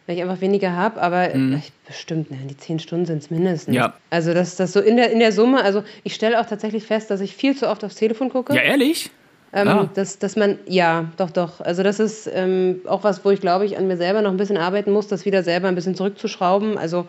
[0.07, 1.57] weil ich einfach weniger habe, aber mhm.
[1.57, 3.75] ich, bestimmt, ne, die zehn Stunden sind es mindestens.
[3.75, 3.95] Ja.
[4.11, 7.11] Also das, das so in der, in der Summe, also ich stelle auch tatsächlich fest,
[7.11, 8.55] dass ich viel zu oft aufs Telefon gucke.
[8.55, 9.11] Ja, ehrlich?
[9.53, 9.91] Ähm, ah.
[9.95, 11.61] dass, dass man, ja, doch, doch.
[11.61, 14.37] Also das ist ähm, auch was, wo ich glaube ich an mir selber noch ein
[14.37, 16.79] bisschen arbeiten muss, das wieder selber ein bisschen zurückzuschrauben.
[16.79, 17.09] Also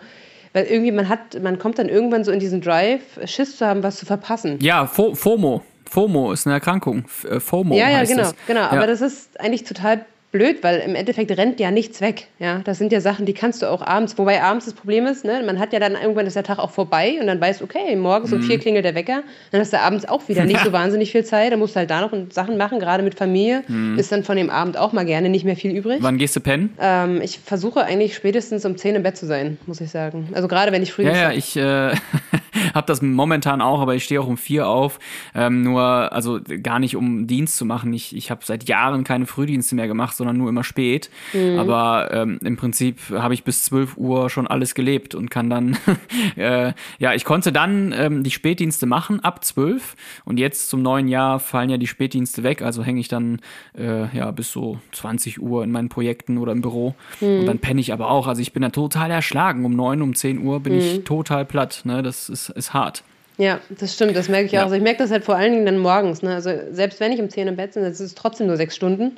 [0.53, 3.83] weil irgendwie man hat, man kommt dann irgendwann so in diesen Drive, Schiss zu haben,
[3.83, 4.59] was zu verpassen.
[4.61, 5.61] Ja, FOMO.
[5.85, 7.05] FOMO ist eine Erkrankung.
[7.29, 7.75] Äh, FOMO.
[7.75, 8.35] Ja, ja, genau, das.
[8.45, 8.61] genau.
[8.61, 8.71] Ja.
[8.71, 12.27] Aber das ist eigentlich total blöd, weil im Endeffekt rennt ja nichts weg.
[12.37, 14.17] Ja, das sind ja Sachen, die kannst du auch abends.
[14.17, 16.71] Wobei abends das Problem ist, ne, man hat ja dann irgendwann ist der Tag auch
[16.71, 18.43] vorbei und dann weißt du, okay, morgens um mhm.
[18.43, 21.53] vier klingelt der Wecker, dann hast du abends auch wieder nicht so wahnsinnig viel Zeit.
[21.53, 23.63] Dann musst du halt da noch Sachen machen, gerade mit Familie.
[23.67, 23.97] Mhm.
[23.97, 25.99] Ist dann von dem Abend auch mal gerne nicht mehr viel übrig.
[26.01, 26.73] Wann gehst du pennen?
[26.79, 30.29] Ähm, ich versuche eigentlich spätestens um zehn im Bett zu sein, muss ich sagen.
[30.33, 31.03] Also gerade wenn ich früh.
[31.03, 31.61] Ja, ja, ich äh,
[32.73, 34.99] habe das momentan auch, aber ich stehe auch um vier auf.
[35.33, 37.93] Ähm, nur, also gar nicht um Dienst zu machen.
[37.93, 41.09] Ich, ich habe seit Jahren keine Frühdienste mehr gemacht, sondern nur immer spät.
[41.33, 41.59] Mhm.
[41.59, 45.77] Aber ähm, im Prinzip habe ich bis 12 Uhr schon alles gelebt und kann dann,
[46.35, 51.07] äh, ja, ich konnte dann ähm, die Spätdienste machen ab 12 und jetzt zum neuen
[51.07, 53.39] Jahr fallen ja die Spätdienste weg, also hänge ich dann
[53.77, 57.39] äh, ja bis so 20 Uhr in meinen Projekten oder im Büro mhm.
[57.39, 58.27] und dann penne ich aber auch.
[58.27, 59.65] Also ich bin da total erschlagen.
[59.65, 60.79] Um 9, um 10 Uhr bin mhm.
[60.79, 61.81] ich total platt.
[61.83, 62.03] Ne?
[62.03, 63.03] Das ist, ist hart.
[63.37, 64.61] Ja, das stimmt, das merke ich ja.
[64.61, 64.65] auch.
[64.65, 66.23] Also ich merke das halt vor allen Dingen dann morgens.
[66.23, 66.33] Ne?
[66.33, 69.17] Also selbst wenn ich um 10 im Bett bin, das ist trotzdem nur sechs Stunden.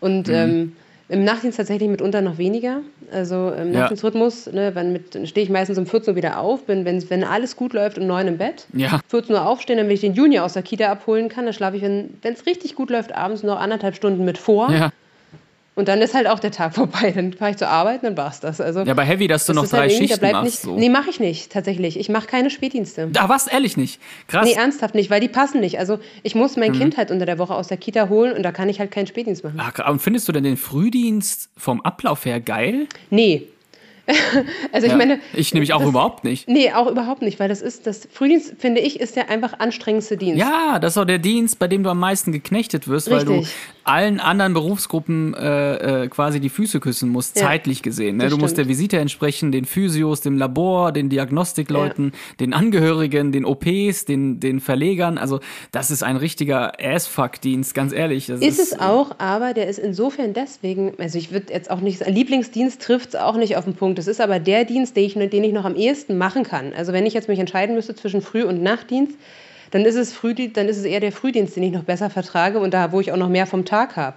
[0.00, 0.34] Und mhm.
[0.34, 0.72] ähm,
[1.08, 2.80] im Nachtdienst tatsächlich mitunter noch weniger.
[3.12, 3.80] Also im ja.
[3.80, 4.72] Nachtdienstrhythmus, ne,
[5.24, 8.06] stehe ich meistens um 14 Uhr wieder auf, bin, wenn, wenn alles gut läuft, um
[8.06, 8.66] 9 im Bett.
[8.72, 9.00] Ja.
[9.08, 11.44] 14 Uhr aufstehen, damit ich den Junior aus der Kita abholen kann.
[11.44, 14.70] Dann schlafe ich, wenn es richtig gut läuft, abends noch anderthalb Stunden mit vor.
[14.70, 14.90] Ja.
[15.74, 17.12] Und dann ist halt auch der Tag vorbei.
[17.12, 18.60] Dann fahre ich zur Arbeit und dann war es das.
[18.60, 20.44] Also, ja, aber heavy, dass du das noch drei halt Schichten machst.
[20.44, 20.76] Nicht, so.
[20.76, 21.98] Nee, mache ich nicht, tatsächlich.
[21.98, 23.08] Ich mache keine Spätdienste.
[23.08, 23.46] Da was?
[23.46, 24.00] Ehrlich nicht?
[24.28, 24.46] Krass.
[24.46, 25.78] Nee, ernsthaft nicht, weil die passen nicht.
[25.78, 26.78] Also ich muss mein mhm.
[26.78, 29.06] Kind halt unter der Woche aus der Kita holen und da kann ich halt keinen
[29.06, 29.58] Spätdienst machen.
[29.58, 32.86] Ach, und findest du denn den Frühdienst vom Ablauf her geil?
[33.10, 33.48] Nee,
[34.72, 35.18] also ich ja, meine.
[35.34, 36.48] Ich nehme ich auch das, überhaupt nicht.
[36.48, 40.16] Nee, auch überhaupt nicht, weil das ist, das Frühdienst, finde ich, ist der einfach anstrengendste
[40.16, 40.38] Dienst.
[40.38, 43.28] Ja, das ist auch der Dienst, bei dem du am meisten geknechtet wirst, Richtig.
[43.28, 43.46] weil du
[43.84, 48.16] allen anderen Berufsgruppen äh, äh, quasi die Füße küssen musst, ja, zeitlich gesehen.
[48.16, 48.28] Ne?
[48.28, 52.36] Du musst der Visite entsprechen, den Physios, dem Labor, den Diagnostikleuten, ja.
[52.40, 55.18] den Angehörigen, den OPs, den, den Verlegern.
[55.18, 55.40] Also
[55.70, 58.28] das ist ein richtiger Assfuck-Dienst, ganz ehrlich.
[58.28, 62.06] Ist, ist es auch, aber der ist insofern deswegen, also ich würde jetzt auch nicht,
[62.06, 63.93] Lieblingsdienst trifft es auch nicht auf den Punkt.
[63.94, 66.72] Das ist aber der Dienst, den ich, den ich noch am ehesten machen kann.
[66.74, 69.16] Also wenn ich jetzt mich entscheiden müsste zwischen Früh- und Nachtdienst,
[69.70, 72.60] dann ist es Frühdienst, dann ist es eher der Frühdienst, den ich noch besser vertrage
[72.60, 74.16] und da, wo ich auch noch mehr vom Tag habe.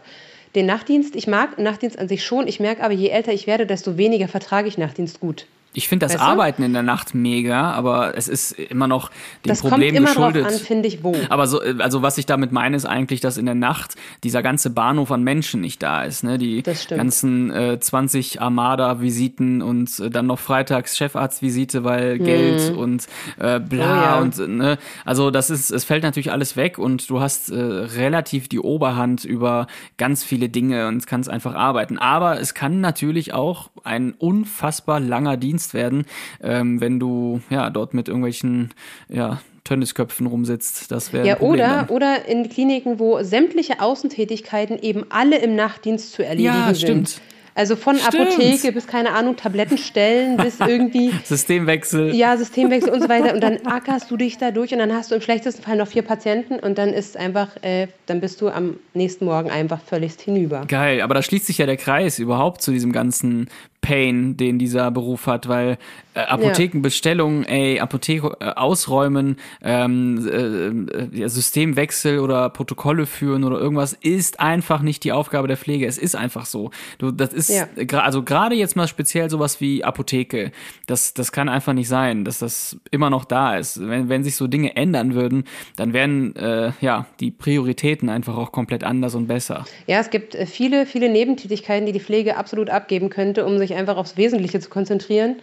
[0.56, 3.66] Den Nachtdienst, ich mag Nachtdienst an sich schon, ich merke aber, je älter ich werde,
[3.66, 5.48] desto weniger vertrage ich Nachtdienst gut.
[5.78, 6.26] Ich finde das weißt du?
[6.26, 9.10] Arbeiten in der Nacht mega, aber es ist immer noch
[9.46, 10.46] dem das Problem kommt immer geschuldet.
[10.46, 11.16] Drauf an, finde ich, wo.
[11.30, 14.72] Aber so, also was ich damit meine, ist eigentlich, dass in der Nacht dieser ganze
[14.72, 16.24] Bahnhof an Menschen nicht da ist.
[16.24, 16.40] Ne?
[16.40, 22.24] Die ganzen äh, 20 Armada-Visiten und äh, dann noch freitags Chefarztvisite, weil mhm.
[22.24, 23.06] Geld und
[23.38, 24.20] äh, bla oh, ja.
[24.20, 24.80] und ne?
[25.06, 29.26] also das ist, es fällt natürlich alles weg und du hast äh, relativ die Oberhand
[29.26, 32.00] über ganz viele Dinge und kannst einfach arbeiten.
[32.00, 36.06] Aber es kann natürlich auch ein unfassbar langer Dienst genutzt werden,
[36.42, 38.74] ähm, wenn du ja dort mit irgendwelchen
[39.10, 40.92] ja, Tönnisköpfen rumsitzt.
[40.92, 46.24] Das wäre ja oder oder in Kliniken, wo sämtliche Außentätigkeiten eben alle im Nachtdienst zu
[46.24, 47.10] erledigen ja, stimmt.
[47.10, 47.22] sind.
[47.58, 48.34] Also von Stimmt.
[48.34, 51.12] Apotheke bis, keine Ahnung, Tabletten stellen bis irgendwie.
[51.24, 52.14] Systemwechsel.
[52.14, 53.34] Ja, Systemwechsel und so weiter.
[53.34, 55.88] Und dann ackerst du dich da durch und dann hast du im schlechtesten Fall noch
[55.88, 60.22] vier Patienten und dann ist einfach, äh, dann bist du am nächsten Morgen einfach völligst
[60.22, 60.66] hinüber.
[60.68, 63.50] Geil, aber da schließt sich ja der Kreis überhaupt zu diesem ganzen
[63.88, 65.78] Pain, den dieser Beruf hat, weil
[66.14, 73.94] äh, Apothekenbestellungen, ey, Apotheke äh, ausräumen, ähm, äh, äh, Systemwechsel oder Protokolle führen oder irgendwas
[73.94, 75.86] ist einfach nicht die Aufgabe der Pflege.
[75.86, 76.72] Es ist einfach so.
[76.98, 77.68] Du, das ist ja.
[78.00, 80.52] also gerade jetzt mal speziell sowas wie Apotheke.
[80.86, 83.80] Das, das kann einfach nicht sein, dass das immer noch da ist.
[83.80, 85.46] Wenn, wenn sich so Dinge ändern würden,
[85.78, 89.64] dann wären äh, ja die Prioritäten einfach auch komplett anders und besser.
[89.86, 93.77] Ja, es gibt äh, viele, viele Nebentätigkeiten, die die Pflege absolut abgeben könnte, um sich
[93.78, 95.38] einfach aufs Wesentliche zu konzentrieren.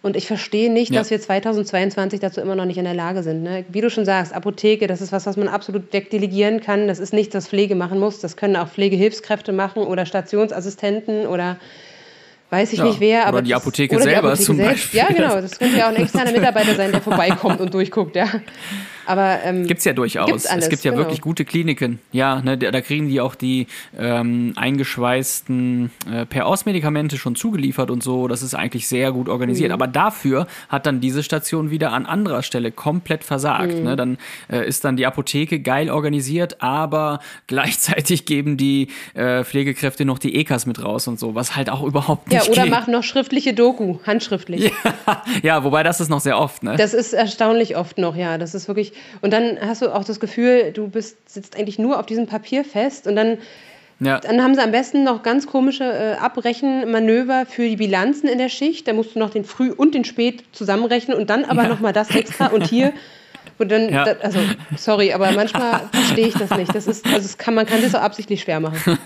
[0.00, 1.00] Und ich verstehe nicht, ja.
[1.00, 3.42] dass wir 2022 dazu immer noch nicht in der Lage sind.
[3.42, 3.64] Ne?
[3.68, 6.86] Wie du schon sagst, Apotheke, das ist was, was man absolut wegdelegieren kann.
[6.86, 8.20] Das ist nichts, was Pflege machen muss.
[8.20, 11.58] Das können auch Pflegehilfskräfte machen oder Stationsassistenten oder
[12.50, 13.26] weiß ich ja, nicht wer.
[13.26, 14.92] Aber oder die Apotheke das, selber die Apotheke zum selbst.
[14.92, 15.00] Beispiel.
[15.00, 15.40] Ja, genau.
[15.40, 18.14] Das könnte ja auch ein externer Mitarbeiter sein, der vorbeikommt und durchguckt.
[18.14, 18.28] Ja.
[19.08, 20.44] Aber ähm, gibt's ja durchaus.
[20.44, 21.04] Alles, es gibt ja genau.
[21.04, 21.98] wirklich gute Kliniken.
[22.12, 23.66] Ja, ne, da, kriegen die auch die
[23.98, 28.28] ähm, eingeschweißten äh, Per-Aus-Medikamente schon zugeliefert und so.
[28.28, 29.70] Das ist eigentlich sehr gut organisiert.
[29.70, 29.74] Mhm.
[29.74, 33.78] Aber dafür hat dann diese Station wieder an anderer Stelle komplett versagt.
[33.78, 33.82] Mhm.
[33.82, 33.96] Ne?
[33.96, 34.18] Dann
[34.50, 40.34] äh, ist dann die Apotheke geil organisiert, aber gleichzeitig geben die äh, Pflegekräfte noch die
[40.34, 42.70] EKs mit raus und so, was halt auch überhaupt nicht Ja, oder geht.
[42.70, 44.70] machen noch schriftliche Doku, handschriftlich.
[45.08, 46.62] Ja, ja, wobei das ist noch sehr oft.
[46.62, 46.76] Ne?
[46.76, 48.38] Das ist erstaunlich oft noch, ja.
[48.38, 51.98] Das ist wirklich und dann hast du auch das Gefühl, du bist, sitzt eigentlich nur
[51.98, 53.38] auf diesem Papier fest und dann
[54.00, 54.20] ja.
[54.20, 58.48] Dann haben sie am besten noch ganz komische äh, Abrechenmanöver für die Bilanzen in der
[58.48, 58.86] Schicht.
[58.86, 61.68] Da musst du noch den Früh- und den Spät zusammenrechnen und dann aber ja.
[61.68, 62.46] nochmal das extra.
[62.46, 62.92] Und hier
[63.58, 64.04] und dann, ja.
[64.04, 64.38] da, also,
[64.76, 66.74] sorry, aber manchmal verstehe ich das nicht.
[66.74, 68.98] Das ist, also das kann, man kann das auch absichtlich schwer machen.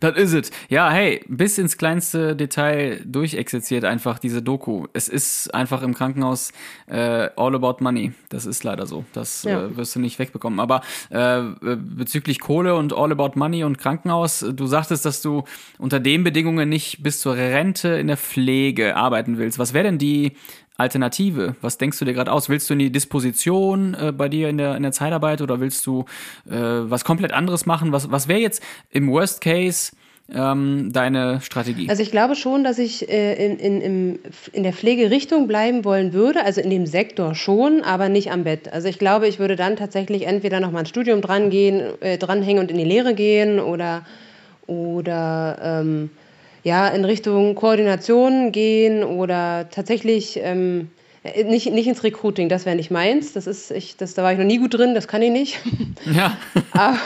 [0.00, 0.50] das ist es.
[0.68, 4.86] Ja, hey, bis ins kleinste Detail durchexerziert einfach diese Doku.
[4.92, 6.52] Es ist einfach im Krankenhaus
[6.86, 8.12] äh, all about money.
[8.28, 9.04] Das ist leider so.
[9.12, 9.64] Das ja.
[9.64, 10.60] äh, wirst du nicht wegbekommen.
[10.60, 15.44] Aber äh, bezüglich Kohle und all about money und Krankenhaus, du sagtest, dass du
[15.78, 19.58] unter den Bedingungen nicht bis zur Rente in der Pflege arbeiten willst.
[19.58, 20.32] Was wäre denn die
[20.76, 21.54] Alternative?
[21.60, 22.48] Was denkst du dir gerade aus?
[22.48, 25.86] Willst du in die Disposition äh, bei dir in der, in der Zeitarbeit oder willst
[25.86, 26.04] du
[26.48, 27.92] äh, was komplett anderes machen?
[27.92, 29.92] Was, was wäre jetzt im Worst Case
[30.34, 31.88] ähm, deine Strategie?
[31.88, 34.18] Also ich glaube schon, dass ich äh, in, in, in,
[34.52, 38.72] in der Pflegerichtung bleiben wollen würde, also in dem Sektor schon, aber nicht am Bett.
[38.72, 42.18] Also ich glaube, ich würde dann tatsächlich entweder noch mal ein Studium dran gehen, äh,
[42.18, 44.04] dranhängen und in die Lehre gehen oder,
[44.66, 46.10] oder ähm,
[46.64, 50.90] ja, in Richtung Koordination gehen oder tatsächlich ähm,
[51.46, 53.34] nicht, nicht ins Recruiting, das wäre nicht meins.
[53.34, 55.58] Das ist, ich, das, da war ich noch nie gut drin, das kann ich nicht.
[56.12, 56.36] Ja.
[56.72, 56.98] aber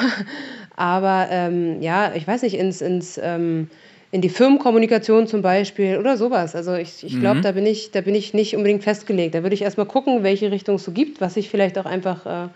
[0.79, 3.69] aber ähm, ja, ich weiß nicht, ins, ins, ähm,
[4.13, 6.55] in die Firmenkommunikation zum Beispiel oder sowas.
[6.55, 7.43] Also ich, ich glaube, mhm.
[7.43, 9.35] da, bin ich, da bin ich nicht unbedingt festgelegt.
[9.35, 12.27] Da würde ich erstmal gucken, welche Richtung es so gibt, was ich vielleicht auch einfach.
[12.27, 12.49] Äh,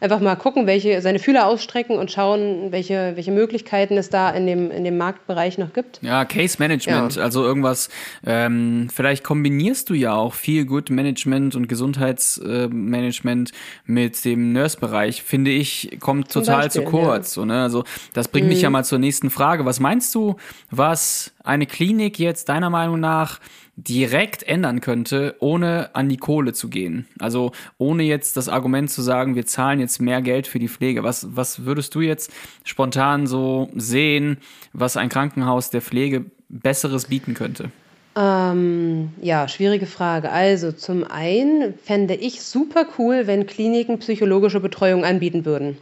[0.00, 4.46] einfach mal gucken, welche seine Fühler ausstrecken und schauen, welche, welche Möglichkeiten es da in
[4.46, 6.00] dem, in dem Marktbereich noch gibt.
[6.02, 7.22] Ja, Case Management, ja.
[7.22, 7.88] also irgendwas,
[8.24, 13.54] ähm, vielleicht kombinierst du ja auch viel Good Management und Gesundheitsmanagement äh,
[13.86, 17.36] mit dem Nurse-Bereich, finde ich, kommt Zum total Beispiel, zu kurz.
[17.36, 17.40] Ja.
[17.40, 17.62] So, ne?
[17.62, 18.52] Also das bringt mhm.
[18.52, 19.64] mich ja mal zur nächsten Frage.
[19.64, 20.36] Was meinst du,
[20.70, 23.40] was eine Klinik jetzt deiner Meinung nach
[23.78, 27.06] direkt ändern könnte, ohne an die Kohle zu gehen.
[27.20, 31.04] Also ohne jetzt das Argument zu sagen, wir zahlen jetzt mehr Geld für die Pflege.
[31.04, 32.32] Was, was würdest du jetzt
[32.64, 34.38] spontan so sehen,
[34.72, 37.70] was ein Krankenhaus der Pflege Besseres bieten könnte?
[38.16, 40.32] Ähm, ja, schwierige Frage.
[40.32, 45.78] Also zum einen fände ich super cool, wenn Kliniken psychologische Betreuung anbieten würden.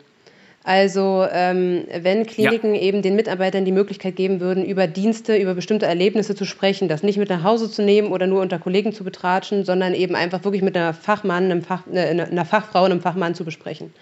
[0.66, 2.80] Also ähm, wenn Kliniken ja.
[2.80, 7.04] eben den Mitarbeitern die Möglichkeit geben würden, über Dienste, über bestimmte Erlebnisse zu sprechen, das
[7.04, 10.42] nicht mit nach Hause zu nehmen oder nur unter Kollegen zu betratschen, sondern eben einfach
[10.42, 13.94] wirklich mit einer Fachmann, einem Fach, äh, einer Fachfrau, einem Fachmann zu besprechen.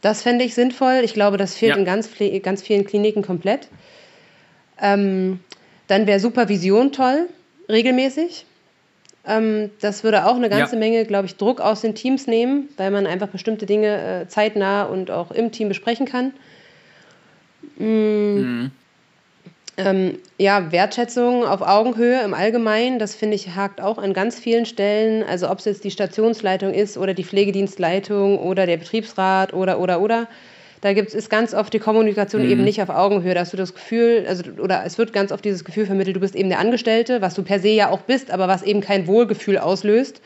[0.00, 1.02] Das fände ich sinnvoll.
[1.04, 1.78] Ich glaube, das fehlt ja.
[1.78, 2.10] in ganz,
[2.42, 3.68] ganz vielen Kliniken komplett.
[4.82, 5.38] Ähm,
[5.86, 7.28] dann wäre Supervision toll,
[7.68, 8.46] regelmäßig.
[9.26, 10.78] Ähm, das würde auch eine ganze ja.
[10.78, 14.84] Menge, glaube ich, Druck aus den Teams nehmen, weil man einfach bestimmte Dinge äh, zeitnah
[14.84, 16.32] und auch im Team besprechen kann.
[17.78, 18.34] Mm.
[18.36, 18.70] Mhm.
[19.76, 24.66] Ähm, ja, Wertschätzung auf Augenhöhe im Allgemeinen, das finde ich hakt auch an ganz vielen
[24.66, 25.24] Stellen.
[25.24, 30.00] Also ob es jetzt die Stationsleitung ist oder die Pflegedienstleitung oder der Betriebsrat oder oder
[30.00, 30.28] oder.
[30.84, 32.50] Da gibt es ganz oft die Kommunikation mhm.
[32.50, 33.32] eben nicht auf Augenhöhe.
[33.32, 36.20] Da hast du das Gefühl, also, oder es wird ganz oft dieses Gefühl vermittelt, du
[36.20, 39.06] bist eben der Angestellte, was du per se ja auch bist, aber was eben kein
[39.06, 40.20] Wohlgefühl auslöst.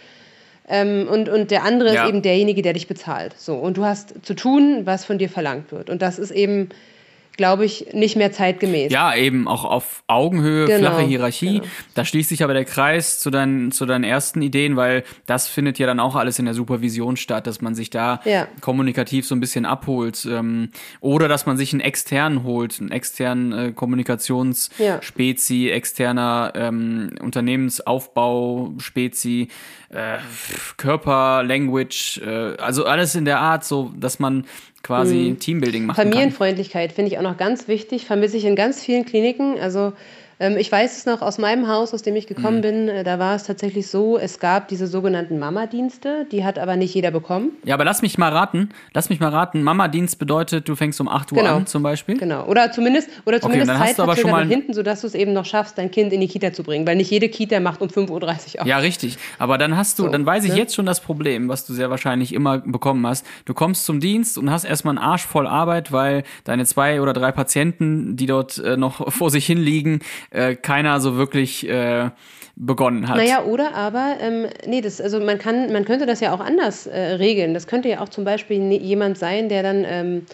[0.69, 2.03] Ähm, und, und der andere ja.
[2.03, 3.39] ist eben derjenige, der dich bezahlt.
[3.39, 5.91] So, und du hast zu tun, was von dir verlangt wird.
[5.91, 6.71] Und das ist eben
[7.39, 8.93] glaube ich, nicht mehr zeitgemäß.
[8.93, 11.61] Ja, eben auch auf Augenhöhe, genau, flache Hierarchie.
[11.61, 11.71] Genau.
[11.95, 15.79] Da schließt sich aber der Kreis zu deinen, zu deinen ersten Ideen, weil das findet
[15.79, 18.49] ja dann auch alles in der Supervision statt, dass man sich da ja.
[18.61, 20.27] kommunikativ so ein bisschen abholt.
[20.29, 20.71] Ähm,
[21.01, 25.75] oder dass man sich einen externen holt, einen externen äh, Kommunikationsspezi, ja.
[25.75, 29.49] externer ähm, Unternehmensaufbau, Spezi,
[29.91, 30.19] äh,
[30.77, 34.45] Körper, Language, äh, also alles in der Art, so dass man
[34.83, 35.39] quasi mhm.
[35.39, 39.59] Teambuilding machen Familienfreundlichkeit finde ich auch noch ganz wichtig, vermisse ich in ganz vielen Kliniken.
[39.59, 39.93] Also
[40.41, 42.63] ich weiß es noch aus meinem Haus, aus dem ich gekommen mhm.
[42.63, 46.77] bin, äh, da war es tatsächlich so, es gab diese sogenannten Mama-Dienste, die hat aber
[46.77, 47.51] nicht jeder bekommen.
[47.65, 51.09] Ja, aber lass mich mal raten, lass mich mal raten, Mama-Dienst bedeutet, du fängst um
[51.09, 51.57] 8 Uhr genau.
[51.57, 52.17] an zum Beispiel?
[52.19, 55.77] Genau, oder zumindest, oder zumindest okay, Zeitverzögert nach hinten, sodass du es eben noch schaffst,
[55.77, 58.63] dein Kind in die Kita zu bringen, weil nicht jede Kita macht um 5.30 Uhr
[58.63, 58.67] auf.
[58.67, 60.59] Ja, richtig, aber dann hast du, so, dann weiß ich ne?
[60.59, 63.27] jetzt schon das Problem, was du sehr wahrscheinlich immer bekommen hast.
[63.45, 67.13] Du kommst zum Dienst und hast erstmal einen Arsch voll Arbeit, weil deine zwei oder
[67.13, 72.11] drei Patienten, die dort äh, noch vor sich hin liegen, äh, keiner so wirklich äh,
[72.57, 73.17] begonnen hat.
[73.17, 76.87] Naja, oder aber, ähm, nee, das, also man kann, man könnte das ja auch anders
[76.87, 77.55] äh, regeln.
[77.55, 80.27] Das könnte ja auch zum Beispiel ne, jemand sein, der dann ähm,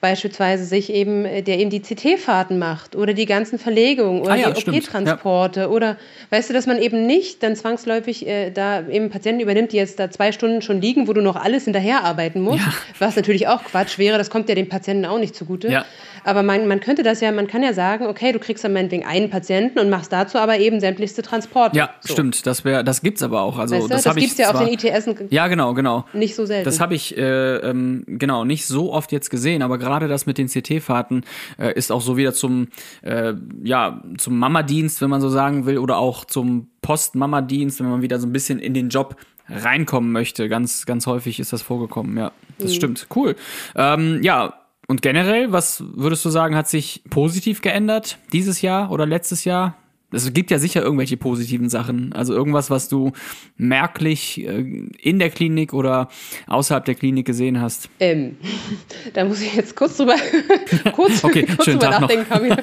[0.00, 4.36] beispielsweise sich eben, äh, der eben die CT-Fahrten macht oder die ganzen Verlegungen oder ah,
[4.36, 5.68] ja, die OP-Transporte ja.
[5.68, 5.96] oder
[6.30, 9.98] weißt du, dass man eben nicht dann zwangsläufig äh, da eben Patienten übernimmt, die jetzt
[9.98, 12.72] da zwei Stunden schon liegen, wo du noch alles hinterherarbeiten musst, ja.
[12.98, 15.84] was natürlich auch Quatsch wäre, das kommt ja den Patienten auch nicht zugute.
[16.22, 19.06] Aber man, man könnte das ja, man kann ja sagen, okay, du kriegst dann meinetwegen
[19.06, 21.76] einen Patienten und machst dazu aber eben sämtlichste Transporte.
[21.76, 22.12] Ja, so.
[22.12, 23.58] stimmt, das wäre, das gibt's aber auch.
[23.58, 25.08] Also weißt du, das, das gibt's ja auf den ITS.
[25.30, 26.04] Ja, genau, genau.
[26.12, 26.64] Nicht so selten.
[26.64, 30.38] Das habe ich äh, ähm, genau nicht so oft jetzt gesehen, aber gerade das mit
[30.38, 31.24] den CT-Fahrten
[31.58, 32.68] äh, ist auch so wieder zum
[33.02, 38.02] äh, ja zum Mama-Dienst, wenn man so sagen will, oder auch zum Post-Mama-Dienst, wenn man
[38.02, 39.16] wieder so ein bisschen in den Job
[39.48, 40.48] reinkommen möchte.
[40.48, 42.32] Ganz, ganz häufig ist das vorgekommen, ja.
[42.58, 42.74] Das mhm.
[42.74, 43.06] stimmt.
[43.14, 43.36] Cool.
[43.74, 44.54] Ähm, ja,
[44.86, 49.76] und generell, was würdest du sagen, hat sich positiv geändert dieses Jahr oder letztes Jahr?
[50.12, 52.12] Es gibt ja sicher irgendwelche positiven Sachen.
[52.12, 53.12] Also irgendwas, was du
[53.56, 56.08] merklich äh, in der Klinik oder
[56.46, 57.88] außerhalb der Klinik gesehen hast.
[58.00, 58.36] Ähm,
[59.14, 60.16] da muss ich jetzt kurz drüber,
[60.92, 62.56] kurz, okay, kurz drüber Tag nachdenken.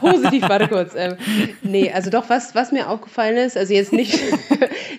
[0.00, 0.94] Positiv, warte kurz.
[0.96, 1.16] Ähm,
[1.62, 4.18] nee, also doch, was, was mir aufgefallen ist, also jetzt nicht,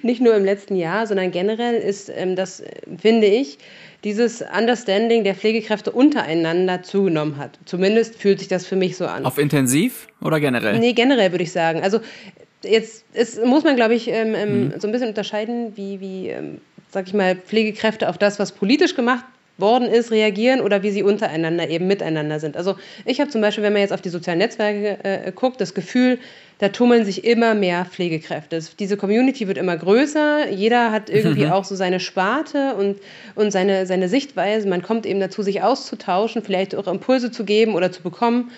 [0.04, 2.64] nicht nur im letzten Jahr, sondern generell ist, ähm, das
[3.02, 3.58] finde ich,
[4.08, 7.60] dieses Understanding der Pflegekräfte untereinander zugenommen hat.
[7.66, 9.26] Zumindest fühlt sich das für mich so an.
[9.26, 10.80] Auf intensiv oder generell?
[10.80, 11.82] Nee, generell würde ich sagen.
[11.84, 12.00] Also
[12.64, 14.80] jetzt ist, muss man, glaube ich, ähm, ähm, mhm.
[14.80, 18.96] so ein bisschen unterscheiden, wie, wie ähm, sag ich mal, Pflegekräfte auf das, was politisch
[18.96, 19.26] gemacht
[19.58, 22.58] worden ist, reagieren oder wie sie untereinander eben miteinander sind.
[22.58, 25.74] Also ich habe zum Beispiel, wenn man jetzt auf die sozialen Netzwerke äh, guckt, das
[25.74, 26.20] Gefühl,
[26.60, 28.60] da tummeln sich immer mehr Pflegekräfte.
[28.80, 31.52] Diese Community wird immer größer, jeder hat irgendwie mhm.
[31.52, 32.98] auch so seine Sparte und,
[33.36, 34.68] und seine, seine Sichtweise.
[34.68, 38.52] Man kommt eben dazu, sich auszutauschen, vielleicht auch Impulse zu geben oder zu bekommen.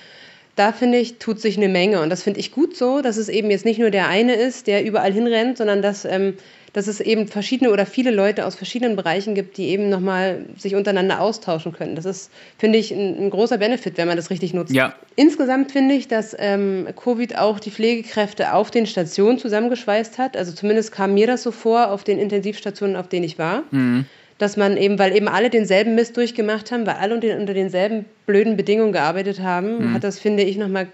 [0.56, 2.02] Da finde ich, tut sich eine Menge.
[2.02, 4.68] Und das finde ich gut so, dass es eben jetzt nicht nur der eine ist,
[4.68, 6.36] der überall hinrennt, sondern dass ähm,
[6.74, 10.76] dass es eben verschiedene oder viele Leute aus verschiedenen Bereichen gibt, die eben nochmal sich
[10.76, 11.96] untereinander austauschen können.
[11.96, 14.74] Das ist, finde ich, ein, ein, großer Benefit, wenn man das richtig nutzt.
[14.74, 14.94] Ja.
[15.16, 20.38] Insgesamt finde ich, dass ähm, Covid auch die Pflegekräfte auf den Stationen zusammengeschweißt hat.
[20.38, 23.64] Also zumindest kam mir das so vor auf den Intensivstationen, auf denen ich war.
[23.72, 24.06] Mhm
[24.40, 28.56] dass man eben, weil eben alle denselben Mist durchgemacht haben, weil alle unter, denselben blöden
[28.56, 29.94] Bedingungen gearbeitet haben, mhm.
[29.94, 30.88] hat das, finde ich, nochmal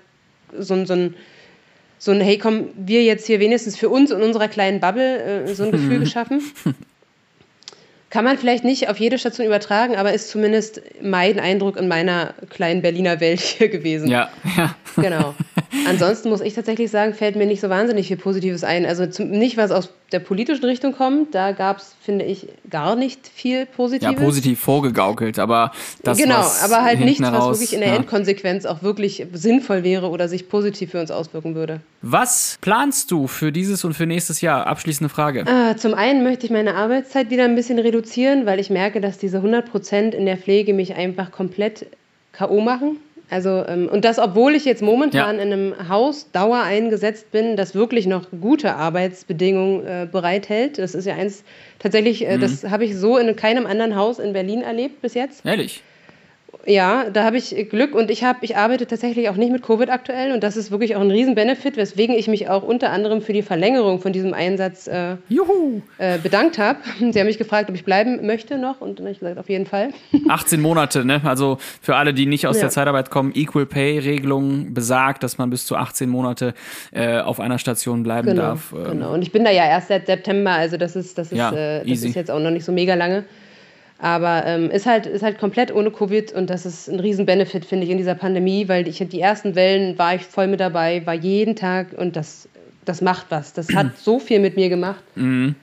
[0.58, 1.14] so, so ein
[1.98, 5.54] so ein, hey, komm, wir jetzt hier wenigstens für uns und unserer kleinen Bubble äh,
[5.54, 6.42] so ein Gefühl geschaffen.
[8.10, 12.34] Kann man vielleicht nicht auf jede Station übertragen, aber ist zumindest mein Eindruck in meiner
[12.50, 14.08] kleinen Berliner Welt hier gewesen.
[14.08, 14.76] Ja, ja.
[14.96, 15.36] Genau.
[15.88, 18.86] Ansonsten muss ich tatsächlich sagen, fällt mir nicht so wahnsinnig viel Positives ein.
[18.86, 22.96] Also zum, nicht, was aus der politischen Richtung kommt, da gab es, finde ich, gar
[22.96, 24.14] nicht viel Positives.
[24.14, 25.72] Ja, positiv vorgegaukelt, aber
[26.04, 27.96] das Genau, aber halt nichts, was wirklich in der ja.
[27.96, 31.82] Endkonsequenz auch wirklich sinnvoll wäre oder sich positiv für uns auswirken würde.
[32.02, 34.68] Was planst du für dieses und für nächstes Jahr?
[34.68, 35.42] Abschließende Frage.
[35.42, 39.18] Äh, zum einen möchte ich meine Arbeitszeit wieder ein bisschen reduzieren, weil ich merke, dass
[39.18, 41.88] diese 100 Prozent in der Pflege mich einfach komplett
[42.32, 42.62] K.O.
[42.62, 42.98] machen.
[43.30, 45.44] Also, ähm, und das, obwohl ich jetzt momentan ja.
[45.44, 50.78] in einem Haus Dauer eingesetzt bin, das wirklich noch gute Arbeitsbedingungen äh, bereithält.
[50.78, 51.44] Das ist ja eins,
[51.80, 52.42] tatsächlich, äh, mhm.
[52.42, 55.46] das habe ich so in keinem anderen Haus in Berlin erlebt bis jetzt.
[55.46, 55.82] Ehrlich?
[56.66, 59.90] Ja, da habe ich Glück und ich habe, ich arbeite tatsächlich auch nicht mit Covid
[59.90, 63.34] aktuell und das ist wirklich auch ein Riesen-Benefit, weswegen ich mich auch unter anderem für
[63.34, 65.14] die Verlängerung von diesem Einsatz äh,
[65.98, 66.80] äh, bedankt habe.
[67.12, 69.50] Sie haben mich gefragt, ob ich bleiben möchte noch und dann habe ich gesagt, auf
[69.50, 69.90] jeden Fall.
[70.30, 71.22] 18 Monate, ne?
[71.24, 72.62] Also für alle, die nicht aus ja.
[72.62, 76.54] der Zeitarbeit kommen, Equal Pay-Regelung besagt, dass man bis zu 18 Monate
[76.92, 78.74] äh, auf einer Station bleiben genau, darf.
[78.74, 78.92] Ähm.
[78.92, 81.52] Genau, und ich bin da ja erst seit September, also das ist, das ist, ja,
[81.52, 83.26] äh, das ist jetzt auch noch nicht so mega lange.
[83.98, 87.86] Aber ähm, ist, halt, ist halt komplett ohne Covid und das ist ein Riesen-Benefit, finde
[87.86, 91.14] ich, in dieser Pandemie, weil ich die ersten Wellen war ich voll mit dabei, war
[91.14, 92.50] jeden Tag und das,
[92.84, 93.54] das macht was.
[93.54, 95.56] Das hat so viel mit mir gemacht, mhm.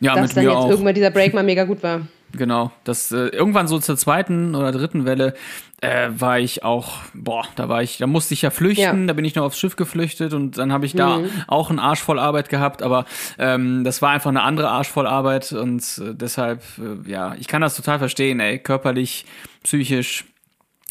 [0.00, 0.70] ja, dass dann jetzt auch.
[0.70, 2.02] irgendwann dieser Break mal mega gut war.
[2.36, 5.34] Genau, das äh, irgendwann so zur zweiten oder dritten Welle
[5.80, 9.06] äh, war ich auch, boah, da war ich, da musste ich ja flüchten, ja.
[9.06, 11.30] da bin ich noch aufs Schiff geflüchtet und dann habe ich da mhm.
[11.46, 13.06] auch einen Arsch voll Arbeit gehabt, aber
[13.38, 17.46] ähm, das war einfach eine andere Arsch voll Arbeit und äh, deshalb, äh, ja, ich
[17.46, 19.26] kann das total verstehen, ey, körperlich,
[19.62, 20.24] psychisch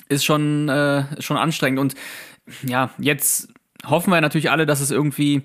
[0.08, 1.96] ist schon, äh, schon anstrengend und
[2.66, 3.50] ja, jetzt
[3.86, 5.44] hoffen wir natürlich alle, dass es irgendwie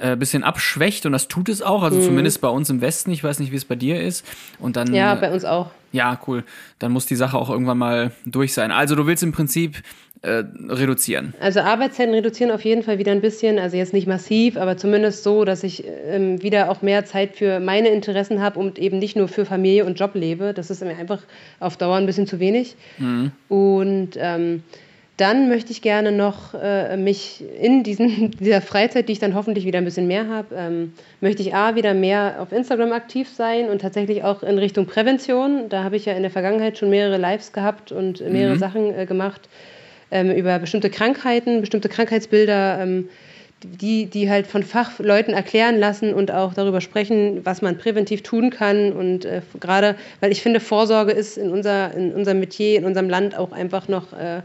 [0.00, 2.02] äh, bisschen abschwächt und das tut es auch, also mhm.
[2.02, 3.10] zumindest bei uns im Westen.
[3.10, 4.24] Ich weiß nicht, wie es bei dir ist.
[4.58, 4.94] Und dann.
[4.94, 5.70] Ja, bei uns auch.
[5.92, 6.44] Ja, cool.
[6.78, 8.70] Dann muss die Sache auch irgendwann mal durch sein.
[8.70, 9.82] Also du willst im Prinzip
[10.22, 11.34] äh, reduzieren.
[11.40, 15.22] Also Arbeitszeiten reduzieren auf jeden Fall wieder ein bisschen, also jetzt nicht massiv, aber zumindest
[15.22, 19.16] so, dass ich ähm, wieder auch mehr Zeit für meine Interessen habe und eben nicht
[19.16, 20.52] nur für Familie und Job lebe.
[20.52, 21.22] Das ist mir einfach
[21.60, 22.76] auf Dauer ein bisschen zu wenig.
[22.98, 23.30] Mhm.
[23.48, 24.62] Und ähm,
[25.16, 29.64] dann möchte ich gerne noch äh, mich in diesen, dieser Freizeit, die ich dann hoffentlich
[29.64, 33.70] wieder ein bisschen mehr habe, ähm, möchte ich A, wieder mehr auf Instagram aktiv sein
[33.70, 35.68] und tatsächlich auch in Richtung Prävention.
[35.70, 38.58] Da habe ich ja in der Vergangenheit schon mehrere Lives gehabt und mehrere mhm.
[38.58, 39.48] Sachen äh, gemacht
[40.10, 43.08] ähm, über bestimmte Krankheiten, bestimmte Krankheitsbilder, ähm,
[43.62, 48.50] die, die halt von Fachleuten erklären lassen und auch darüber sprechen, was man präventiv tun
[48.50, 48.92] kann.
[48.92, 53.08] Und äh, gerade, weil ich finde, Vorsorge ist in, unser, in unserem Metier, in unserem
[53.08, 54.12] Land auch einfach noch.
[54.12, 54.42] Äh,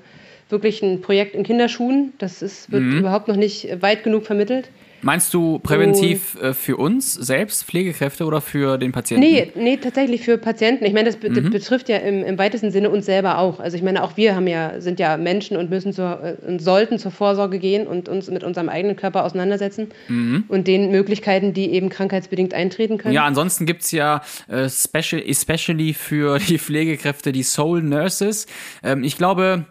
[0.52, 2.14] wirklich ein Projekt in Kinderschuhen.
[2.18, 3.00] Das ist, wird mhm.
[3.00, 4.70] überhaupt noch nicht weit genug vermittelt.
[5.04, 6.54] Meinst du präventiv oh.
[6.54, 9.28] für uns selbst, Pflegekräfte oder für den Patienten?
[9.28, 10.86] Nee, nee tatsächlich für Patienten.
[10.86, 11.50] Ich meine, das, be mhm.
[11.50, 13.60] betrifft ja im, im, weitesten Sinne uns selber auch.
[13.60, 16.62] Also ich meine, auch wir haben ja, sind ja Menschen und müssen zur, äh, und
[16.62, 20.44] sollten zur Vorsorge gehen und uns mit unserem eigenen Körper auseinandersetzen mhm.
[20.48, 23.16] und den Möglichkeiten, die eben krankheitsbedingt eintreten können.
[23.16, 28.46] Ja, ansonsten gibt es ja äh, special, especially für die Pflegekräfte die Soul Nurses.
[28.84, 29.66] Ähm, ich glaube,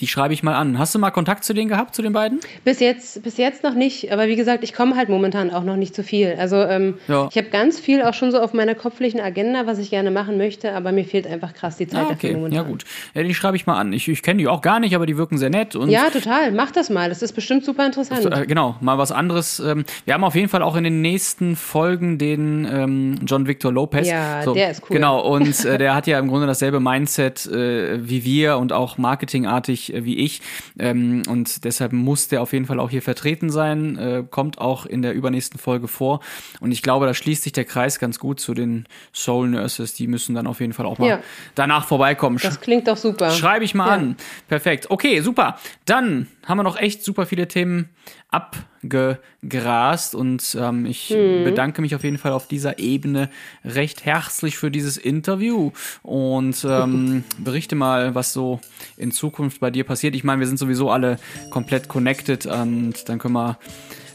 [0.00, 0.78] die schreibe ich mal an.
[0.78, 2.40] Hast du mal Kontakt zu denen gehabt, zu den beiden?
[2.64, 4.12] Bis jetzt, bis jetzt noch nicht.
[4.12, 6.36] Aber wie gesagt, ich komme halt momentan auch noch nicht zu viel.
[6.38, 7.28] Also ähm, ja.
[7.30, 10.38] ich habe ganz viel auch schon so auf meiner kopflichen Agenda, was ich gerne machen
[10.38, 12.14] möchte, aber mir fehlt einfach krass die Zeit ah, okay.
[12.14, 12.56] dafür momentan.
[12.56, 12.84] Ja gut,
[13.14, 13.92] ja, die schreibe ich mal an.
[13.92, 15.76] Ich, ich kenne die auch gar nicht, aber die wirken sehr nett.
[15.76, 16.52] Und ja, total.
[16.52, 17.10] Mach das mal.
[17.10, 18.24] Das ist bestimmt super interessant.
[18.24, 19.60] Äh, genau, mal was anderes.
[19.60, 23.70] Ähm, wir haben auf jeden Fall auch in den nächsten Folgen den ähm, John Victor
[23.70, 24.08] Lopez.
[24.08, 24.96] Ja, so, der ist cool.
[24.96, 28.96] Genau, und äh, der hat ja im Grunde dasselbe Mindset äh, wie wir und auch
[28.96, 30.40] marketingartig äh, wie ich.
[30.78, 33.96] Ähm, und deshalb muss der auf jeden Fall auch hier vertreten sein.
[33.96, 36.20] Äh, kommt auch in der übernächsten Folge vor.
[36.60, 39.94] Und ich glaube, da schließt sich der Kreis ganz gut zu den Soul Nurses.
[39.94, 41.20] Die müssen dann auf jeden Fall auch mal ja.
[41.54, 42.38] danach vorbeikommen.
[42.42, 43.30] Das klingt doch super.
[43.30, 43.92] Schreibe ich mal ja.
[43.94, 44.16] an.
[44.48, 44.90] Perfekt.
[44.90, 45.58] Okay, super.
[45.84, 47.88] Dann haben wir noch echt super viele Themen
[48.30, 51.44] abgegrast und ähm, ich mhm.
[51.44, 53.28] bedanke mich auf jeden Fall auf dieser Ebene
[53.64, 58.60] recht herzlich für dieses Interview und ähm, berichte mal, was so
[58.96, 60.14] in Zukunft bei dir passiert.
[60.14, 61.18] Ich meine, wir sind sowieso alle
[61.50, 63.58] komplett connected und dann können wir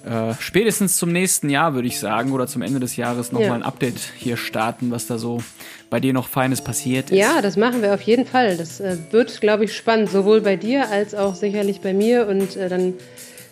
[0.06, 3.56] äh, spätestens zum nächsten Jahr, würde ich sagen, oder zum Ende des Jahres nochmal Ja.
[3.56, 5.42] ein Update hier starten, was da so
[5.90, 7.18] bei dir noch Feines passiert ist.
[7.18, 8.56] Ja, das machen wir auf jeden Fall.
[8.56, 12.28] Das äh, wird, glaube ich, spannend, sowohl bei dir als auch sicherlich bei mir.
[12.28, 12.94] Und äh, dann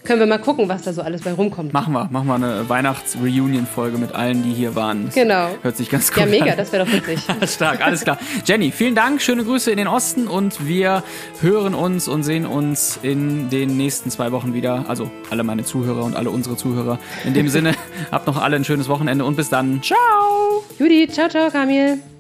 [0.04, 1.74] können wir mal gucken, was da so alles bei rumkommt.
[1.74, 5.06] Machen wir, machen wir eine Weihnachts-Reunion-Folge mit allen, die hier waren.
[5.06, 5.48] Das Genau.
[5.62, 6.30] Hört sich ganz gut Ja, an.
[6.30, 7.20] mega, das wäre doch witzig.
[7.50, 8.18] Stark, alles klar.
[8.46, 11.04] Jenny, vielen Dank, schöne Grüße in den Osten und wir
[11.42, 14.86] hören uns und sehen uns in den nächsten zwei Wochen wieder.
[14.88, 17.00] Also alle meine Zuhörer und alle unsere Zuhörer.
[17.26, 17.74] In dem Sinne,
[18.12, 19.82] habt noch alle ein schönes Wochenende und bis dann.
[19.82, 20.64] Ciao!
[20.80, 22.13] Judy, ciao, ciao, Kamil.